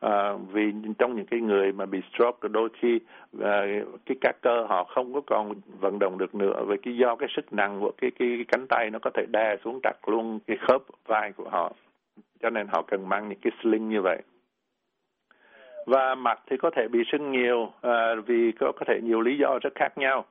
à, 0.04 0.34
vì 0.52 0.72
trong 1.00 1.16
những 1.16 1.26
cái 1.26 1.40
người 1.40 1.72
mà 1.72 1.86
bị 1.86 2.02
stroke 2.14 2.48
đôi 2.50 2.70
khi 2.82 3.00
à, 3.42 3.66
cái 4.06 4.18
các 4.22 4.36
cơ 4.42 4.66
họ 4.70 4.84
không 4.84 5.14
có 5.14 5.22
còn 5.26 5.54
vận 5.80 6.00
động 6.00 6.18
được 6.18 6.36
nữa. 6.36 6.64
Vì 6.68 6.78
cái 6.78 6.98
do 6.98 7.16
cái 7.16 7.30
sức 7.36 7.54
nặng 7.54 7.80
của 7.80 7.92
cái, 7.98 8.12
cái 8.20 8.28
cái 8.38 8.46
cánh 8.48 8.68
tay 8.70 8.90
nó 8.90 9.00
có 9.00 9.10
thể 9.14 9.26
đè 9.32 9.56
xuống 9.64 9.80
chặt 9.84 9.94
luôn 10.08 10.40
cái 10.48 10.58
khớp 10.68 10.82
vai 11.06 11.32
của 11.32 11.50
họ. 11.50 11.74
Cho 12.42 12.50
nên 12.50 12.68
họ 12.68 12.82
cần 12.82 13.10
mang 13.10 13.30
những 13.30 13.40
cái 13.42 13.52
sling 13.62 13.90
như 13.90 14.02
vậy. 14.02 14.22
Và 15.86 16.16
mặt 16.16 16.40
thì 16.50 16.58
có 16.58 16.70
thể 16.70 16.88
bị 16.88 17.00
sưng 17.12 17.32
nhiều 17.32 17.72
à, 17.82 18.16
vì 18.26 18.52
có 18.52 18.72
có 18.72 18.86
thể 18.88 19.00
nhiều 19.04 19.22
lý 19.22 19.38
do 19.38 19.60
rất 19.62 19.76
khác 19.76 19.98
nhau. 19.98 20.26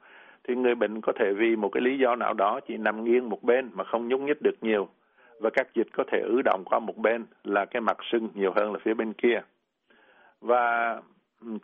Thì 0.49 0.55
người 0.55 0.75
bệnh 0.75 1.01
có 1.01 1.13
thể 1.19 1.33
vì 1.37 1.57
một 1.57 1.69
cái 1.69 1.81
lý 1.81 1.99
do 1.99 2.17
nào 2.17 2.35
đó 2.35 2.61
chỉ 2.69 2.77
nằm 2.77 3.05
nghiêng 3.05 3.29
một 3.29 3.43
bên 3.43 3.71
mà 3.75 3.85
không 3.85 4.09
nhúc 4.09 4.21
nhích 4.21 4.43
được 4.43 4.57
nhiều. 4.61 4.89
Và 5.41 5.51
các 5.51 5.69
dịch 5.75 5.87
có 5.93 6.05
thể 6.13 6.21
ứ 6.21 6.43
động 6.45 6.63
qua 6.65 6.79
một 6.79 6.97
bên 6.97 7.25
là 7.45 7.65
cái 7.65 7.81
mặt 7.81 7.97
sưng 8.13 8.29
nhiều 8.35 8.53
hơn 8.57 8.73
là 8.73 8.79
phía 8.85 8.95
bên 8.95 9.13
kia 9.13 9.41
và 10.43 10.97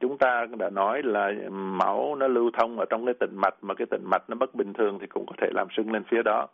chúng 0.01 0.19
ta 0.19 0.47
đã 0.59 0.71
nói 0.71 1.03
là 1.03 1.33
máu 1.51 2.15
nó 2.15 2.29
lưu 2.29 2.51
thông 2.59 2.79
ở 2.79 2.85
trong 2.91 3.05
cái 3.05 3.15
tĩnh 3.21 3.37
mạch 3.37 3.55
mà 3.63 3.75
cái 3.75 3.87
tĩnh 3.91 4.03
mạch 4.05 4.23
nó 4.29 4.37
bất 4.37 4.55
bình 4.55 4.73
thường 4.73 4.99
thì 5.01 5.07
cũng 5.07 5.27
có 5.27 5.33
thể 5.41 5.49
làm 5.55 5.67
sưng 5.77 5.93
lên 5.93 6.05
phía 6.05 6.23
đó. 6.23 6.47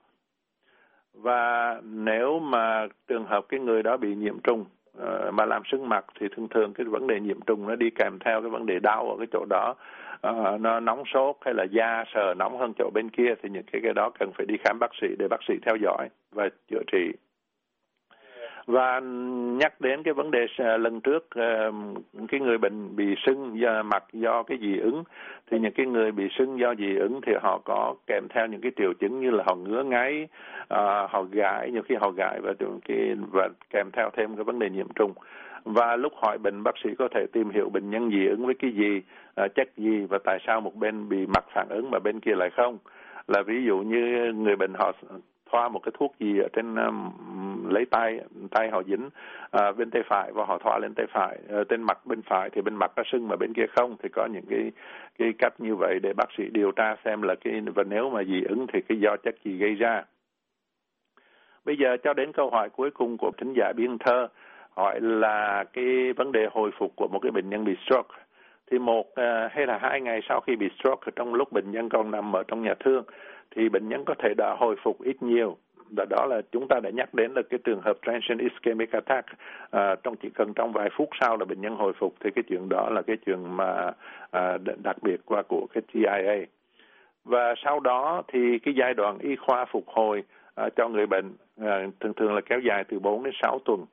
Và 1.14 1.80
nếu 1.84 2.38
mà 2.38 2.86
trường 3.08 3.24
hợp 3.24 3.44
cái 3.48 3.60
người 3.60 3.82
đó 3.82 3.96
bị 3.96 4.14
nhiễm 4.14 4.40
trùng 4.40 4.64
uh, 4.98 5.34
mà 5.34 5.44
làm 5.44 5.62
sưng 5.72 5.88
mặt 5.88 6.04
thì 6.20 6.26
thường 6.36 6.48
thường 6.48 6.72
cái 6.74 6.86
vấn 6.86 7.06
đề 7.06 7.20
nhiễm 7.20 7.40
trùng 7.40 7.68
nó 7.68 7.76
đi 7.76 7.90
kèm 7.90 8.18
theo 8.24 8.40
cái 8.40 8.50
vấn 8.50 8.66
đề 8.66 8.78
đau 8.78 9.10
ở 9.10 9.16
cái 9.18 9.26
chỗ 9.32 9.44
đó. 9.50 9.74
Uh, 10.28 10.60
nó 10.60 10.80
nóng 10.80 11.02
sốt 11.14 11.36
hay 11.40 11.54
là 11.54 11.64
da 11.64 12.04
sờ 12.14 12.34
nóng 12.34 12.58
hơn 12.58 12.72
chỗ 12.78 12.90
bên 12.94 13.10
kia 13.10 13.34
thì 13.42 13.48
những 13.48 13.64
cái 13.72 13.80
cái 13.84 13.92
đó 13.92 14.10
cần 14.18 14.30
phải 14.36 14.46
đi 14.46 14.54
khám 14.64 14.78
bác 14.78 14.90
sĩ 15.00 15.06
để 15.18 15.28
bác 15.28 15.40
sĩ 15.48 15.54
theo 15.66 15.76
dõi 15.76 16.08
và 16.32 16.48
chữa 16.70 16.82
trị 16.92 17.12
và 18.66 19.00
nhắc 19.60 19.80
đến 19.80 20.02
cái 20.02 20.14
vấn 20.14 20.30
đề 20.30 20.46
à, 20.58 20.76
lần 20.76 21.00
trước 21.00 21.30
à, 21.30 21.70
cái 22.28 22.40
người 22.40 22.58
bệnh 22.58 22.96
bị 22.96 23.14
sưng 23.26 23.60
do 23.60 23.82
mặt 23.82 24.04
do 24.12 24.42
cái 24.42 24.58
dị 24.60 24.78
ứng 24.78 25.04
thì 25.50 25.58
những 25.58 25.72
cái 25.72 25.86
người 25.86 26.12
bị 26.12 26.28
sưng 26.38 26.58
do 26.58 26.74
dị 26.74 26.96
ứng 26.96 27.20
thì 27.26 27.32
họ 27.42 27.60
có 27.64 27.94
kèm 28.06 28.28
theo 28.28 28.46
những 28.46 28.60
cái 28.60 28.72
triệu 28.76 28.92
chứng 29.00 29.20
như 29.20 29.30
là 29.30 29.44
họ 29.46 29.54
ngứa 29.54 29.82
ngáy 29.82 30.28
à, 30.68 31.06
họ 31.10 31.22
gãi 31.32 31.70
nhiều 31.70 31.82
khi 31.82 31.94
họ 32.00 32.10
gãi 32.10 32.40
và 32.40 32.52
cái 32.88 33.14
và 33.32 33.48
kèm 33.70 33.90
theo 33.92 34.10
thêm 34.16 34.36
cái 34.36 34.44
vấn 34.44 34.58
đề 34.58 34.70
nhiễm 34.70 34.88
trùng. 34.94 35.12
Và 35.64 35.96
lúc 35.96 36.12
hỏi 36.22 36.38
bệnh 36.38 36.62
bác 36.62 36.74
sĩ 36.84 36.90
có 36.98 37.08
thể 37.14 37.26
tìm 37.32 37.50
hiểu 37.50 37.70
bệnh 37.70 37.90
nhân 37.90 38.10
dị 38.10 38.26
ứng 38.26 38.46
với 38.46 38.54
cái 38.54 38.70
gì 38.70 39.02
à, 39.34 39.48
chất 39.54 39.68
gì 39.76 40.06
và 40.10 40.18
tại 40.24 40.38
sao 40.46 40.60
một 40.60 40.74
bên 40.74 41.08
bị 41.08 41.26
mặt 41.34 41.44
phản 41.54 41.68
ứng 41.68 41.90
mà 41.90 41.98
bên 41.98 42.20
kia 42.20 42.34
lại 42.34 42.50
không. 42.56 42.78
Là 43.28 43.42
ví 43.42 43.64
dụ 43.66 43.78
như 43.78 44.32
người 44.32 44.56
bệnh 44.56 44.74
họ 44.74 44.92
thoa 45.50 45.68
một 45.68 45.80
cái 45.82 45.92
thuốc 45.98 46.14
gì 46.20 46.38
ở 46.38 46.48
trên 46.52 46.74
à, 46.74 46.90
lấy 47.70 47.84
tay 47.90 48.20
tay 48.50 48.70
họ 48.70 48.82
dính 48.82 49.08
à, 49.50 49.72
bên 49.72 49.90
tay 49.90 50.02
phải 50.06 50.32
và 50.32 50.44
họ 50.44 50.58
thoa 50.58 50.78
lên 50.78 50.94
tay 50.94 51.06
phải. 51.12 51.38
Ờ, 51.48 51.60
à, 51.60 51.64
trên 51.68 51.82
mặt 51.82 52.06
bên 52.06 52.22
phải 52.22 52.50
thì 52.50 52.62
bên 52.62 52.74
mặt 52.74 52.92
nó 52.96 53.02
sưng 53.12 53.28
mà 53.28 53.36
bên 53.36 53.52
kia 53.52 53.66
không 53.76 53.96
thì 54.02 54.08
có 54.08 54.26
những 54.26 54.44
cái 54.50 54.72
cái 55.18 55.32
cách 55.38 55.52
như 55.58 55.74
vậy 55.74 55.98
để 56.02 56.12
bác 56.16 56.28
sĩ 56.38 56.44
điều 56.52 56.72
tra 56.72 56.96
xem 57.04 57.22
là 57.22 57.34
cái 57.34 57.60
và 57.74 57.82
nếu 57.82 58.10
mà 58.10 58.24
dị 58.24 58.42
ứng 58.48 58.66
thì 58.72 58.80
cái 58.88 58.98
do 58.98 59.16
chất 59.16 59.34
gì 59.44 59.58
gây 59.58 59.74
ra. 59.74 60.02
Bây 61.64 61.76
giờ 61.76 61.96
cho 62.02 62.14
đến 62.14 62.32
câu 62.32 62.50
hỏi 62.50 62.68
cuối 62.70 62.90
cùng 62.90 63.16
của 63.18 63.30
thính 63.38 63.52
giả 63.56 63.72
biên 63.76 63.98
thơ 63.98 64.28
hỏi 64.76 65.00
là 65.00 65.64
cái 65.72 66.12
vấn 66.16 66.32
đề 66.32 66.46
hồi 66.52 66.70
phục 66.78 66.92
của 66.96 67.08
một 67.08 67.18
cái 67.22 67.30
bệnh 67.30 67.50
nhân 67.50 67.64
bị 67.64 67.76
stroke. 67.86 68.16
Thì 68.70 68.78
một 68.78 69.06
ờ, 69.14 69.48
hay 69.50 69.66
là 69.66 69.78
hai 69.78 70.00
ngày 70.00 70.20
sau 70.28 70.40
khi 70.40 70.56
bị 70.56 70.68
stroke 70.78 71.12
trong 71.16 71.34
lúc 71.34 71.52
bệnh 71.52 71.70
nhân 71.70 71.88
còn 71.88 72.10
nằm 72.10 72.36
ở 72.36 72.42
trong 72.48 72.62
nhà 72.62 72.74
thương 72.80 73.04
thì 73.50 73.68
bệnh 73.68 73.88
nhân 73.88 74.04
có 74.06 74.14
thể 74.18 74.34
đã 74.36 74.56
hồi 74.58 74.76
phục 74.82 75.02
ít 75.02 75.22
nhiều 75.22 75.56
và 75.90 76.04
đó 76.10 76.26
là 76.26 76.40
chúng 76.52 76.68
ta 76.68 76.80
đã 76.80 76.90
nhắc 76.90 77.14
đến 77.14 77.32
là 77.34 77.42
cái 77.50 77.58
trường 77.64 77.80
hợp 77.80 77.98
transient 78.06 78.40
ischemic 78.40 78.92
attack. 78.92 79.28
À, 79.70 79.94
trong 80.02 80.16
chỉ 80.16 80.30
cần 80.34 80.54
trong 80.54 80.72
vài 80.72 80.88
phút 80.96 81.08
sau 81.20 81.36
là 81.36 81.44
bệnh 81.44 81.60
nhân 81.60 81.76
hồi 81.76 81.92
phục 81.98 82.14
thì 82.20 82.30
cái 82.34 82.44
chuyện 82.48 82.68
đó 82.68 82.90
là 82.90 83.02
cái 83.02 83.16
chuyện 83.26 83.56
mà 83.56 83.90
à, 84.30 84.58
đặc 84.82 84.96
biệt 85.02 85.20
qua 85.24 85.42
của 85.42 85.66
cái 85.74 85.82
TIA 85.92 86.46
và 87.24 87.54
sau 87.64 87.80
đó 87.80 88.22
thì 88.28 88.58
cái 88.58 88.74
giai 88.74 88.94
đoạn 88.94 89.18
y 89.18 89.36
khoa 89.36 89.64
phục 89.64 89.88
hồi 89.88 90.22
à, 90.54 90.68
cho 90.76 90.88
người 90.88 91.06
bệnh 91.06 91.32
à, 91.60 91.86
thường 92.00 92.14
thường 92.14 92.34
là 92.34 92.40
kéo 92.40 92.60
dài 92.60 92.84
từ 92.88 92.98
4 92.98 93.24
đến 93.24 93.34
6 93.42 93.58
tuần. 93.64 93.86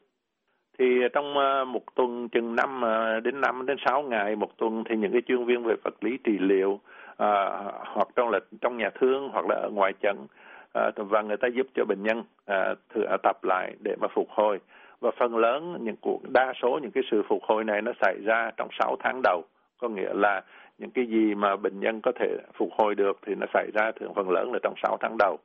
Thì 0.80 0.86
trong 1.14 1.38
à, 1.38 1.64
một 1.64 1.96
tuần 1.96 2.30
chừng 2.30 2.56
năm 2.56 2.86
à, 2.86 3.20
đến 3.20 3.42
năm 3.42 3.66
đến 3.66 3.78
sáu 3.86 4.02
ngày 4.04 4.36
một 4.36 4.58
tuần 4.58 4.84
thì 4.90 4.96
những 4.96 5.12
cái 5.12 5.22
chuyên 5.22 5.46
viên 5.46 5.64
về 5.64 5.76
vật 5.84 6.04
lý 6.04 6.18
trị 6.24 6.38
liệu 6.40 6.80
à, 7.18 7.50
hoặc 7.86 8.08
trong 8.16 8.30
là 8.30 8.40
trong 8.62 8.78
nhà 8.78 8.90
thương 9.00 9.30
hoặc 9.30 9.46
là 9.50 9.56
ở 9.56 9.70
ngoài 9.70 9.94
trận 10.02 10.28
à, 10.74 10.92
và 10.96 11.22
người 11.22 11.38
ta 11.38 11.48
giúp 11.48 11.68
cho 11.76 11.86
bệnh 11.86 12.04
nhân 12.04 12.24
à, 12.46 12.76
thử 12.90 13.04
à, 13.04 13.18
tập 13.24 13.44
lại 13.44 13.76
để 13.80 13.96
mà 14.02 14.08
phục 14.16 14.30
hồi. 14.30 14.60
Và 15.00 15.12
phần 15.20 15.38
lớn 15.38 15.78
những 15.82 15.96
cuộc 16.02 16.22
đa 16.30 16.54
số 16.62 16.80
những 16.82 16.92
cái 16.92 17.04
sự 17.12 17.24
phục 17.28 17.44
hồi 17.44 17.64
này 17.64 17.82
nó 17.82 17.92
xảy 18.02 18.16
ra 18.26 18.52
trong 18.58 18.68
6 18.80 18.96
tháng 19.00 19.22
đầu. 19.24 19.44
Có 19.78 19.90
nghĩa 19.90 20.14
là 20.14 20.42
những 20.78 20.92
cái 20.92 21.06
gì 21.06 21.36
mà 21.36 21.56
bệnh 21.56 21.80
nhân 21.80 22.02
có 22.02 22.12
thể 22.20 22.38
phục 22.58 22.70
hồi 22.78 22.96
được 22.96 23.20
thì 23.26 23.36
nó 23.36 23.46
xảy 23.54 23.68
ra 23.74 23.92
thường 23.92 24.14
phần 24.14 24.30
lớn 24.30 24.52
là 24.54 24.60
trong 24.64 24.74
6 24.84 24.98
tháng 25.02 25.16
đầu. 25.20 25.38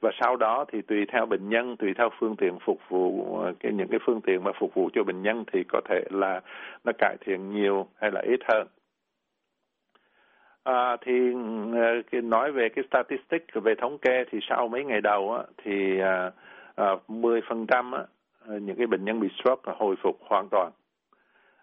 Và 0.00 0.10
sau 0.20 0.36
đó 0.36 0.64
thì 0.72 0.82
tùy 0.82 1.06
theo 1.12 1.26
bệnh 1.26 1.48
nhân 1.48 1.76
tùy 1.76 1.94
theo 1.98 2.10
phương 2.18 2.36
tiện 2.36 2.58
phục 2.64 2.78
vụ 2.88 3.38
cái 3.60 3.72
những 3.72 3.88
cái 3.88 4.00
phương 4.06 4.20
tiện 4.20 4.44
mà 4.44 4.50
phục 4.60 4.74
vụ 4.74 4.90
cho 4.92 5.04
bệnh 5.04 5.22
nhân 5.22 5.44
thì 5.52 5.64
có 5.68 5.80
thể 5.88 6.04
là 6.10 6.40
nó 6.84 6.92
cải 6.98 7.16
thiện 7.20 7.50
nhiều 7.50 7.86
hay 8.00 8.10
là 8.10 8.20
ít 8.20 8.40
hơn. 8.48 8.66
À, 10.64 10.96
thì 11.00 11.12
ờ, 12.12 12.20
nói 12.20 12.52
về 12.52 12.68
cái 12.68 12.84
statistic 12.90 13.46
về 13.54 13.74
thống 13.74 13.98
kê 13.98 14.24
thì 14.30 14.38
sau 14.48 14.68
mấy 14.68 14.84
ngày 14.84 15.00
đầu 15.00 15.34
á, 15.34 15.42
thì 15.64 16.00
à, 16.00 16.30
à, 16.74 16.96
10% 17.08 17.92
á, 17.92 18.02
những 18.46 18.76
cái 18.76 18.86
bệnh 18.86 19.04
nhân 19.04 19.20
bị 19.20 19.28
stroke 19.38 19.72
hồi 19.76 19.96
phục 20.02 20.18
hoàn 20.20 20.48
toàn 20.48 20.70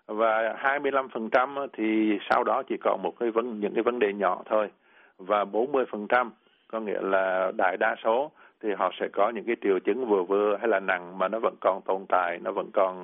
và 0.07 0.55
25% 0.61 1.67
thì 1.73 2.17
sau 2.29 2.43
đó 2.43 2.63
chỉ 2.69 2.77
còn 2.83 3.01
một 3.03 3.13
cái 3.19 3.31
vấn 3.31 3.59
những 3.59 3.73
cái 3.73 3.83
vấn 3.83 3.99
đề 3.99 4.13
nhỏ 4.13 4.41
thôi 4.45 4.69
và 5.17 5.45
40% 5.45 6.29
có 6.67 6.79
nghĩa 6.79 7.01
là 7.01 7.51
đại 7.57 7.77
đa 7.77 7.95
số 8.03 8.31
thì 8.63 8.69
họ 8.77 8.91
sẽ 8.99 9.07
có 9.07 9.29
những 9.29 9.45
cái 9.45 9.55
triệu 9.61 9.79
chứng 9.79 10.05
vừa 10.05 10.23
vừa 10.23 10.57
hay 10.59 10.67
là 10.67 10.79
nặng 10.79 11.17
mà 11.17 11.27
nó 11.27 11.39
vẫn 11.39 11.55
còn 11.61 11.81
tồn 11.85 12.05
tại, 12.09 12.39
nó 12.43 12.51
vẫn 12.51 12.69
còn 12.73 12.95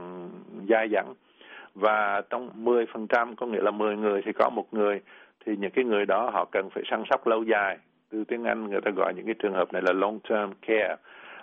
dai 0.69 0.89
dẳng. 0.91 1.13
Và 1.75 2.21
trong 2.29 2.49
10% 2.55 3.35
có 3.35 3.45
nghĩa 3.45 3.61
là 3.61 3.71
10 3.71 3.97
người 3.97 4.21
thì 4.25 4.31
có 4.33 4.49
một 4.49 4.73
người 4.73 5.01
thì 5.47 5.55
những 5.57 5.71
cái 5.71 5.85
người 5.85 6.05
đó 6.05 6.29
họ 6.33 6.45
cần 6.51 6.69
phải 6.69 6.83
săn 6.91 7.03
sóc 7.09 7.27
lâu 7.27 7.43
dài. 7.43 7.77
Từ 8.11 8.23
tiếng 8.23 8.43
Anh 8.43 8.69
người 8.69 8.81
ta 8.81 8.91
gọi 8.91 9.13
những 9.13 9.25
cái 9.25 9.35
trường 9.39 9.53
hợp 9.53 9.73
này 9.73 9.81
là 9.81 9.93
long 9.93 10.19
term 10.29 10.51
care 10.67 10.95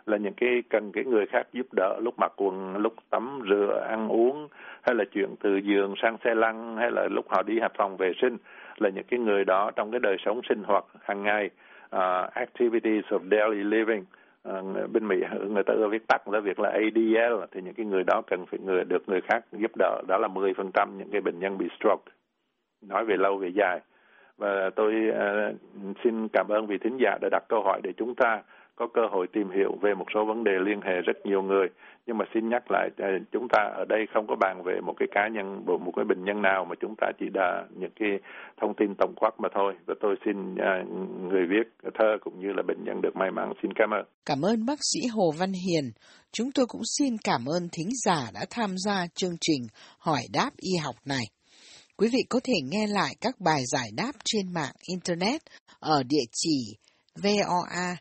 là 0.07 0.17
những 0.17 0.35
cái 0.35 0.63
cần 0.71 0.93
cái 0.93 1.05
người 1.05 1.27
khác 1.27 1.47
giúp 1.53 1.67
đỡ 1.73 2.01
lúc 2.03 2.15
mặc 2.19 2.33
quần 2.37 2.77
lúc 2.77 2.95
tắm 3.11 3.41
rửa 3.51 3.87
ăn 3.89 4.09
uống 4.09 4.49
hay 4.83 4.95
là 4.95 5.05
chuyển 5.13 5.37
từ 5.43 5.57
giường 5.57 5.95
sang 6.03 6.17
xe 6.25 6.35
lăn 6.35 6.77
hay 6.77 6.91
là 6.91 7.09
lúc 7.11 7.27
họ 7.29 7.43
đi 7.43 7.61
hạp 7.61 7.73
phòng 7.77 7.97
vệ 7.97 8.13
sinh. 8.21 8.37
Là 8.77 8.89
những 8.89 9.05
cái 9.05 9.21
người 9.21 9.45
đó 9.45 9.71
trong 9.77 9.91
cái 9.91 10.01
đời 10.01 10.17
sống 10.25 10.41
sinh 10.49 10.63
hoạt 10.63 10.85
hàng 11.01 11.23
ngày 11.23 11.51
uh, 11.97 12.35
activities 12.35 13.05
of 13.05 13.21
daily 13.31 13.63
living 13.65 14.05
uh, 14.49 14.91
bên 14.93 15.09
Mỹ 15.09 15.17
người 15.49 15.63
ta 15.63 15.75
ưa 15.75 15.89
viết 15.89 16.07
tắt 16.09 16.29
là 16.29 16.41
việc 16.41 16.61
là 16.61 16.71
ADL 16.71 17.45
thì 17.53 17.61
những 17.63 17.75
cái 17.75 17.87
người 17.87 18.05
đó 18.07 18.23
cần 18.27 18.47
phải 18.47 18.61
người 18.61 18.85
được 18.85 19.09
người 19.09 19.21
khác 19.21 19.45
giúp 19.53 19.71
đỡ. 19.79 20.03
Đó 20.09 20.19
là 20.19 20.29
10% 20.29 20.99
những 20.99 21.11
cái 21.11 21.21
bệnh 21.21 21.39
nhân 21.39 21.59
bị 21.59 21.69
stroke. 21.79 22.13
Nói 22.89 23.05
về 23.05 23.17
lâu 23.17 23.37
về 23.37 23.49
dài 23.49 23.81
và 24.39 24.71
tôi 24.77 24.95
ờ, 25.15 25.53
xin 26.05 26.29
cảm 26.33 26.47
ơn 26.49 26.67
vị 26.67 26.77
thính 26.85 26.97
giả 27.01 27.19
đã 27.21 27.29
đặt 27.33 27.43
câu 27.49 27.63
hỏi 27.63 27.81
để 27.85 27.91
chúng 27.97 28.15
ta 28.15 28.43
có 28.77 28.87
cơ 28.95 29.03
hội 29.11 29.27
tìm 29.33 29.51
hiểu 29.51 29.79
về 29.83 29.95
một 29.95 30.07
số 30.15 30.25
vấn 30.25 30.45
đề 30.45 30.53
liên 30.67 30.81
hệ 30.81 31.01
rất 31.01 31.27
nhiều 31.27 31.43
người. 31.43 31.69
Nhưng 32.07 32.19
mà 32.19 32.25
xin 32.35 32.49
nhắc 32.49 32.63
lại 32.71 32.89
ờ, 32.97 33.09
chúng 33.33 33.49
ta 33.49 33.63
ở 33.77 33.85
đây 33.89 34.07
không 34.15 34.27
có 34.27 34.37
bàn 34.41 34.63
về 34.65 34.81
một 34.81 34.95
cái 34.99 35.09
cá 35.11 35.29
nhân 35.29 35.65
một 35.67 35.93
cái 35.97 36.05
bệnh 36.05 36.25
nhân 36.25 36.43
nào 36.43 36.65
mà 36.65 36.75
chúng 36.81 36.95
ta 36.97 37.07
chỉ 37.21 37.27
đã 37.35 37.65
những 37.71 37.91
cái 38.01 38.11
thông 38.61 38.75
tin 38.75 38.95
tổng 38.99 39.15
quát 39.17 39.31
mà 39.39 39.49
thôi. 39.55 39.75
Và 39.87 39.95
tôi 40.01 40.17
xin 40.25 40.55
ờ, 40.57 40.85
người 41.31 41.47
viết 41.51 41.91
thơ 41.99 42.19
cũng 42.21 42.41
như 42.41 42.53
là 42.53 42.63
bệnh 42.63 42.85
nhân 42.85 43.01
được 43.03 43.17
may 43.17 43.31
mắn. 43.31 43.53
Xin 43.63 43.73
cảm 43.75 43.91
ơn. 43.91 44.05
Cảm 44.27 44.39
ơn 44.43 44.67
bác 44.67 44.79
sĩ 44.93 45.01
Hồ 45.15 45.33
Văn 45.39 45.53
Hiền. 45.53 45.85
Chúng 46.33 46.49
tôi 46.55 46.67
cũng 46.69 46.83
xin 46.99 47.13
cảm 47.25 47.41
ơn 47.47 47.63
thính 47.73 47.91
giả 48.05 48.31
đã 48.35 48.41
tham 48.51 48.71
gia 48.87 49.07
chương 49.15 49.37
trình 49.41 49.63
hỏi 49.99 50.21
đáp 50.33 50.51
y 50.57 50.73
học 50.85 50.95
này. 51.07 51.34
Quý 51.97 52.09
vị 52.13 52.19
có 52.29 52.41
thể 52.45 52.55
nghe 52.65 52.87
lại 52.87 53.17
các 53.21 53.41
bài 53.41 53.65
giải 53.67 53.91
đáp 53.97 54.13
trên 54.25 54.53
mạng 54.53 54.75
Internet 54.81 55.43
ở 55.79 56.03
địa 56.03 56.25
chỉ 56.33 56.77
voa 57.15 57.97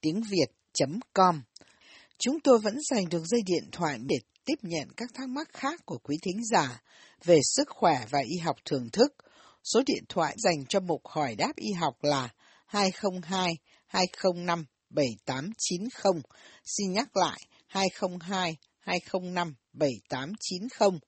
tiếng 0.00 0.22
Việt.com. 0.30 1.42
Chúng 2.18 2.40
tôi 2.40 2.58
vẫn 2.58 2.74
dành 2.90 3.08
được 3.08 3.22
dây 3.26 3.40
điện 3.46 3.68
thoại 3.72 3.98
để 4.06 4.16
tiếp 4.44 4.54
nhận 4.62 4.88
các 4.96 5.10
thắc 5.14 5.28
mắc 5.28 5.48
khác 5.52 5.80
của 5.86 5.98
quý 5.98 6.16
thính 6.22 6.40
giả 6.52 6.82
về 7.24 7.40
sức 7.42 7.68
khỏe 7.68 8.04
và 8.10 8.18
y 8.18 8.38
học 8.38 8.56
thường 8.64 8.88
thức. 8.92 9.14
Số 9.64 9.82
điện 9.86 10.04
thoại 10.08 10.36
dành 10.38 10.64
cho 10.68 10.80
mục 10.80 11.02
hỏi 11.08 11.34
đáp 11.34 11.52
y 11.56 11.72
học 11.72 11.96
là 12.02 12.28
202 12.66 13.56
205 13.86 14.64
7890. 14.90 16.22
Xin 16.64 16.92
nhắc 16.92 17.16
lại 17.16 17.40
202 17.66 18.56
205 18.78 19.54
7890. 19.72 21.00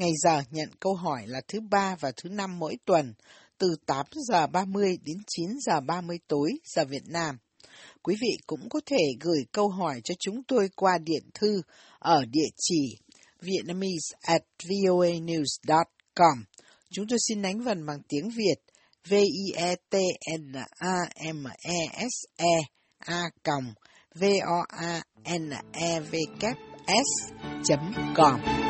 Ngày 0.00 0.12
giờ 0.22 0.42
nhận 0.50 0.68
câu 0.80 0.94
hỏi 0.94 1.26
là 1.26 1.40
thứ 1.48 1.60
ba 1.70 1.96
và 2.00 2.12
thứ 2.16 2.28
năm 2.28 2.58
mỗi 2.58 2.76
tuần, 2.84 3.14
từ 3.58 3.76
8 3.86 4.06
giờ 4.28 4.46
30 4.46 4.98
đến 5.04 5.16
9 5.26 5.50
giờ 5.60 5.80
30 5.80 6.18
tối 6.28 6.50
giờ 6.64 6.84
Việt 6.84 7.02
Nam. 7.06 7.38
Quý 8.02 8.16
vị 8.20 8.38
cũng 8.46 8.68
có 8.70 8.80
thể 8.86 9.04
gửi 9.20 9.44
câu 9.52 9.68
hỏi 9.68 10.00
cho 10.04 10.14
chúng 10.20 10.42
tôi 10.48 10.68
qua 10.76 10.98
điện 11.04 11.22
thư 11.34 11.62
ở 11.98 12.24
địa 12.24 12.48
chỉ 12.56 12.96
vietnamese 13.40 14.16
at 14.20 14.42
voanews.com. 14.62 16.44
Chúng 16.90 17.06
tôi 17.08 17.18
xin 17.28 17.42
đánh 17.42 17.60
vần 17.60 17.86
bằng 17.86 17.98
tiếng 18.08 18.30
Việt 18.30 18.56
v 19.08 19.14
i 19.14 19.52
e 19.56 19.76
t 19.90 19.96
n 20.38 20.56
a 20.78 20.96
m 21.32 21.46
e 21.62 22.06
s 22.08 22.26
e 22.36 22.60
a 22.98 23.30
v 24.14 24.22
o 24.46 24.64
a 24.68 25.02
n 25.38 25.52
e 25.72 26.00
v 26.00 26.14
k 26.40 26.42
s 26.86 27.30
com 28.16 28.69